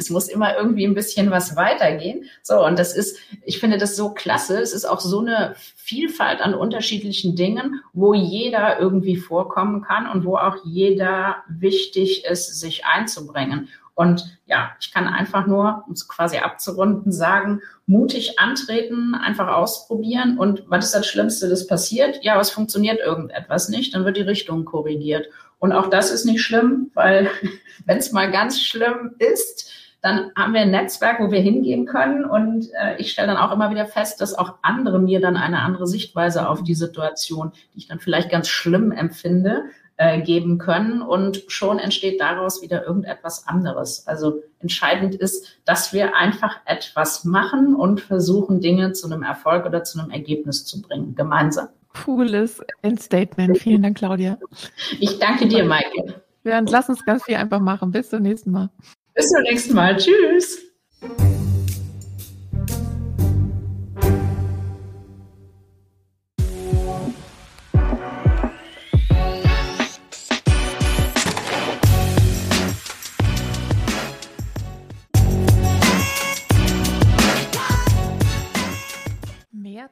Es 0.02 0.10
muss 0.10 0.28
immer 0.28 0.58
irgendwie 0.58 0.86
ein 0.86 0.96
bisschen 0.96 1.30
was 1.32 1.56
weitergehen. 1.56 2.26
So, 2.42 2.66
und 2.66 2.78
das 2.78 2.96
ist, 2.96 3.18
ich 3.46 3.60
finde 3.60 3.78
das 3.78 3.96
so 3.96 4.14
klasse. 4.14 4.60
Es 4.60 4.74
ist 4.74 4.86
auch 4.86 5.00
so 5.00 5.20
eine 5.20 5.54
Vielfalt 5.76 6.42
an 6.42 6.56
unterschiedlichen 6.56 7.36
Dingen, 7.36 7.82
wo 7.94 8.14
jeder 8.14 8.80
irgendwie 8.80 9.16
vorkommen 9.16 9.82
kann 9.82 10.08
und 10.08 10.26
wo 10.26 10.38
auch 10.38 10.58
jeder 10.66 11.38
wichtig 11.48 12.26
ist, 12.26 12.60
sich 12.60 12.86
einzubringen. 12.86 13.70
Und 13.94 14.40
ja, 14.48 14.72
ich 14.80 14.92
kann 14.92 15.08
einfach 15.08 15.46
nur, 15.46 15.84
um 15.86 15.94
es 15.94 16.08
quasi 16.08 16.38
abzurunden, 16.38 17.12
sagen, 17.12 17.62
mutig 17.86 18.40
antreten, 18.40 19.14
einfach 19.14 19.50
ausprobieren. 19.50 20.40
Und 20.40 20.64
was 20.68 20.86
ist 20.86 20.96
das 20.96 21.08
Schlimmste, 21.08 21.50
das 21.50 21.68
passiert? 21.68 22.24
Ja, 22.24 22.40
es 22.40 22.50
funktioniert 22.50 23.00
irgendetwas 23.00 23.70
nicht, 23.70 23.94
dann 23.94 24.06
wird 24.06 24.18
die 24.18 24.22
Richtung 24.22 24.66
korrigiert. 24.66 25.28
Und 25.60 25.74
auch 25.74 25.92
das 25.92 26.10
ist 26.10 26.26
nicht 26.26 26.42
schlimm, 26.42 26.90
weil 26.96 27.30
wenn 27.86 28.00
es 28.00 28.12
mal 28.12 28.32
ganz 28.32 28.60
schlimm 28.62 29.12
ist, 29.20 29.72
dann 30.02 30.32
haben 30.36 30.54
wir 30.54 30.62
ein 30.62 30.72
Netzwerk, 30.72 31.20
wo 31.20 31.32
wir 31.32 31.42
hingehen 31.42 31.86
können. 31.86 32.26
Und 32.26 32.70
äh, 32.74 32.98
ich 32.98 33.12
stelle 33.12 33.28
dann 33.28 33.38
auch 33.38 33.52
immer 33.52 33.70
wieder 33.70 33.86
fest, 33.86 34.20
dass 34.20 34.34
auch 34.34 34.56
andere 34.64 35.00
mir 35.00 35.22
dann 35.22 35.38
eine 35.38 35.60
andere 35.60 35.86
Sichtweise 35.86 36.50
auf 36.50 36.64
die 36.64 36.74
Situation, 36.74 37.52
die 37.74 37.80
ich 37.80 37.88
dann 37.88 38.00
vielleicht 38.00 38.32
ganz 38.32 38.48
schlimm 38.48 38.92
empfinde, 38.92 39.66
äh, 39.98 40.22
geben 40.22 40.58
können 40.58 41.04
und 41.04 41.44
schon 41.48 41.78
entsteht 41.78 42.20
daraus 42.20 42.64
wieder 42.64 42.84
irgendetwas 42.84 43.48
anderes. 43.48 44.08
Also 44.08 44.42
entscheidend 44.60 45.14
ist, 45.14 45.60
dass 45.66 45.94
wir 45.94 46.16
einfach 46.16 46.58
etwas 46.66 47.24
machen 47.24 47.76
und 47.76 48.02
versuchen, 48.02 48.62
Dinge 48.62 48.94
zu 48.94 49.06
einem 49.06 49.22
Erfolg 49.22 49.68
oder 49.68 49.84
zu 49.84 50.00
einem 50.00 50.10
Ergebnis 50.10 50.66
zu 50.66 50.82
bringen, 50.82 51.14
gemeinsam. 51.14 51.68
Cooles 52.04 52.62
Endstatement. 52.82 53.60
Vielen 53.60 53.84
Dank, 53.84 53.98
Claudia. 53.98 54.40
Ich 55.00 55.20
danke 55.20 55.48
dir, 55.48 55.64
Maike. 55.66 56.22
Wir 56.42 56.60
lassen 56.62 56.92
uns 56.92 57.06
ganz 57.06 57.24
viel 57.26 57.36
einfach 57.36 57.60
machen. 57.60 57.92
Bis 57.92 58.10
zum 58.10 58.24
nächsten 58.24 58.50
Mal. 58.50 58.70
Bis 59.14 59.30
zum 59.30 59.42
nächsten 59.44 59.76
Mal. 59.76 59.98
Tschüss. 59.98 60.68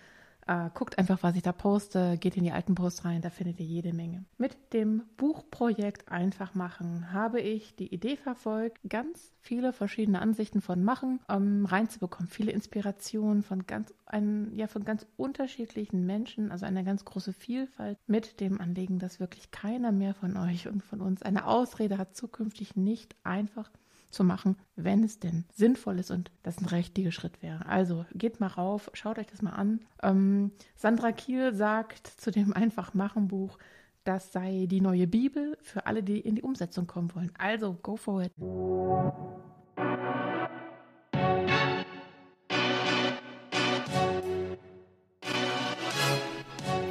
äh, 0.49 0.71
guckt 0.75 0.99
einfach, 0.99 1.23
was 1.23 1.37
ich 1.37 1.43
da 1.43 1.53
poste, 1.53 2.17
geht 2.19 2.37
in 2.37 2.45
die 2.45 2.53
alten 2.53 2.75
Posts 2.75 3.05
rein, 3.05 3.21
da 3.21 3.31
findet 3.31 3.61
ihr 3.61 3.67
jede 3.67 3.93
Menge. 3.93 4.25
Mit 4.39 4.57
dem 4.73 5.03
Buchprojekt 5.17 6.11
Einfach 6.11 6.55
machen 6.55 7.13
habe 7.13 7.41
ich 7.41 7.77
die 7.77 7.93
Idee 7.93 8.17
verfolgt, 8.17 8.79
ganz 8.89 9.33
viele 9.41 9.73
verschiedene 9.73 10.21
Ansichten 10.21 10.61
von 10.61 10.83
Machen 10.83 11.21
ähm, 11.29 11.67
reinzubekommen, 11.67 12.29
viele 12.29 12.53
Inspirationen 12.53 13.43
von 13.43 13.67
ganz, 13.67 13.93
ein, 14.07 14.51
ja, 14.55 14.67
von 14.67 14.85
ganz 14.85 15.07
unterschiedlichen 15.17 16.07
Menschen, 16.07 16.51
also 16.51 16.65
eine 16.65 16.83
ganz 16.83 17.05
große 17.05 17.35
Vielfalt 17.35 17.99
mit 18.07 18.41
dem 18.41 18.61
Anliegen, 18.61 18.99
dass 18.99 19.21
wirklich 19.21 19.51
keiner 19.51 19.93
mehr 19.93 20.15
von 20.15 20.37
euch 20.37 20.67
und 20.67 20.83
von 20.83 21.03
uns 21.03 21.23
eine 21.23 21.47
Ausrede 21.47 21.99
hat, 21.99 22.17
zukünftig 22.17 22.75
nicht 22.75 23.15
einfach 23.23 23.71
zu 24.11 24.25
machen, 24.25 24.57
wenn 24.77 25.05
es 25.05 25.21
denn 25.21 25.45
sinnvoll 25.53 25.99
ist 25.99 26.11
und 26.11 26.31
das 26.43 26.59
ein 26.59 26.67
richtiger 26.67 27.13
Schritt 27.13 27.43
wäre. 27.43 27.67
Also 27.67 28.07
geht 28.15 28.41
mal 28.41 28.47
rauf, 28.47 28.91
schaut 28.95 29.19
euch 29.19 29.27
das 29.27 29.43
mal 29.43 29.53
an. 29.53 29.81
Ähm, 30.03 30.53
Sandra 30.77 31.13
Kiel 31.13 31.55
sagt 31.55 32.07
zu 32.07 32.31
dem 32.31 32.53
Einfach 32.53 32.95
machen 32.95 33.29
Buch, 33.29 33.59
das 34.05 34.33
sei 34.33 34.67
die 34.69 34.81
neue 34.81 35.07
Bibel 35.07 35.59
für 35.61 35.87
alle, 35.87 36.03
die 36.03 36.21
in 36.21 36.37
die 36.37 36.43
Umsetzung 36.43 36.87
kommen 36.87 37.15
wollen. 37.15 37.31
Also 37.39 37.79
go 37.83 37.97
for 37.97 38.23
it. 38.23 38.33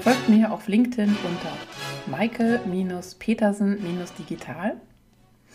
Folgt 0.02 0.30
mir 0.30 0.54
auf 0.54 0.68
LinkedIn 0.68 1.10
unter 1.10 1.58
Maike-Petersen-Digital 2.10 4.80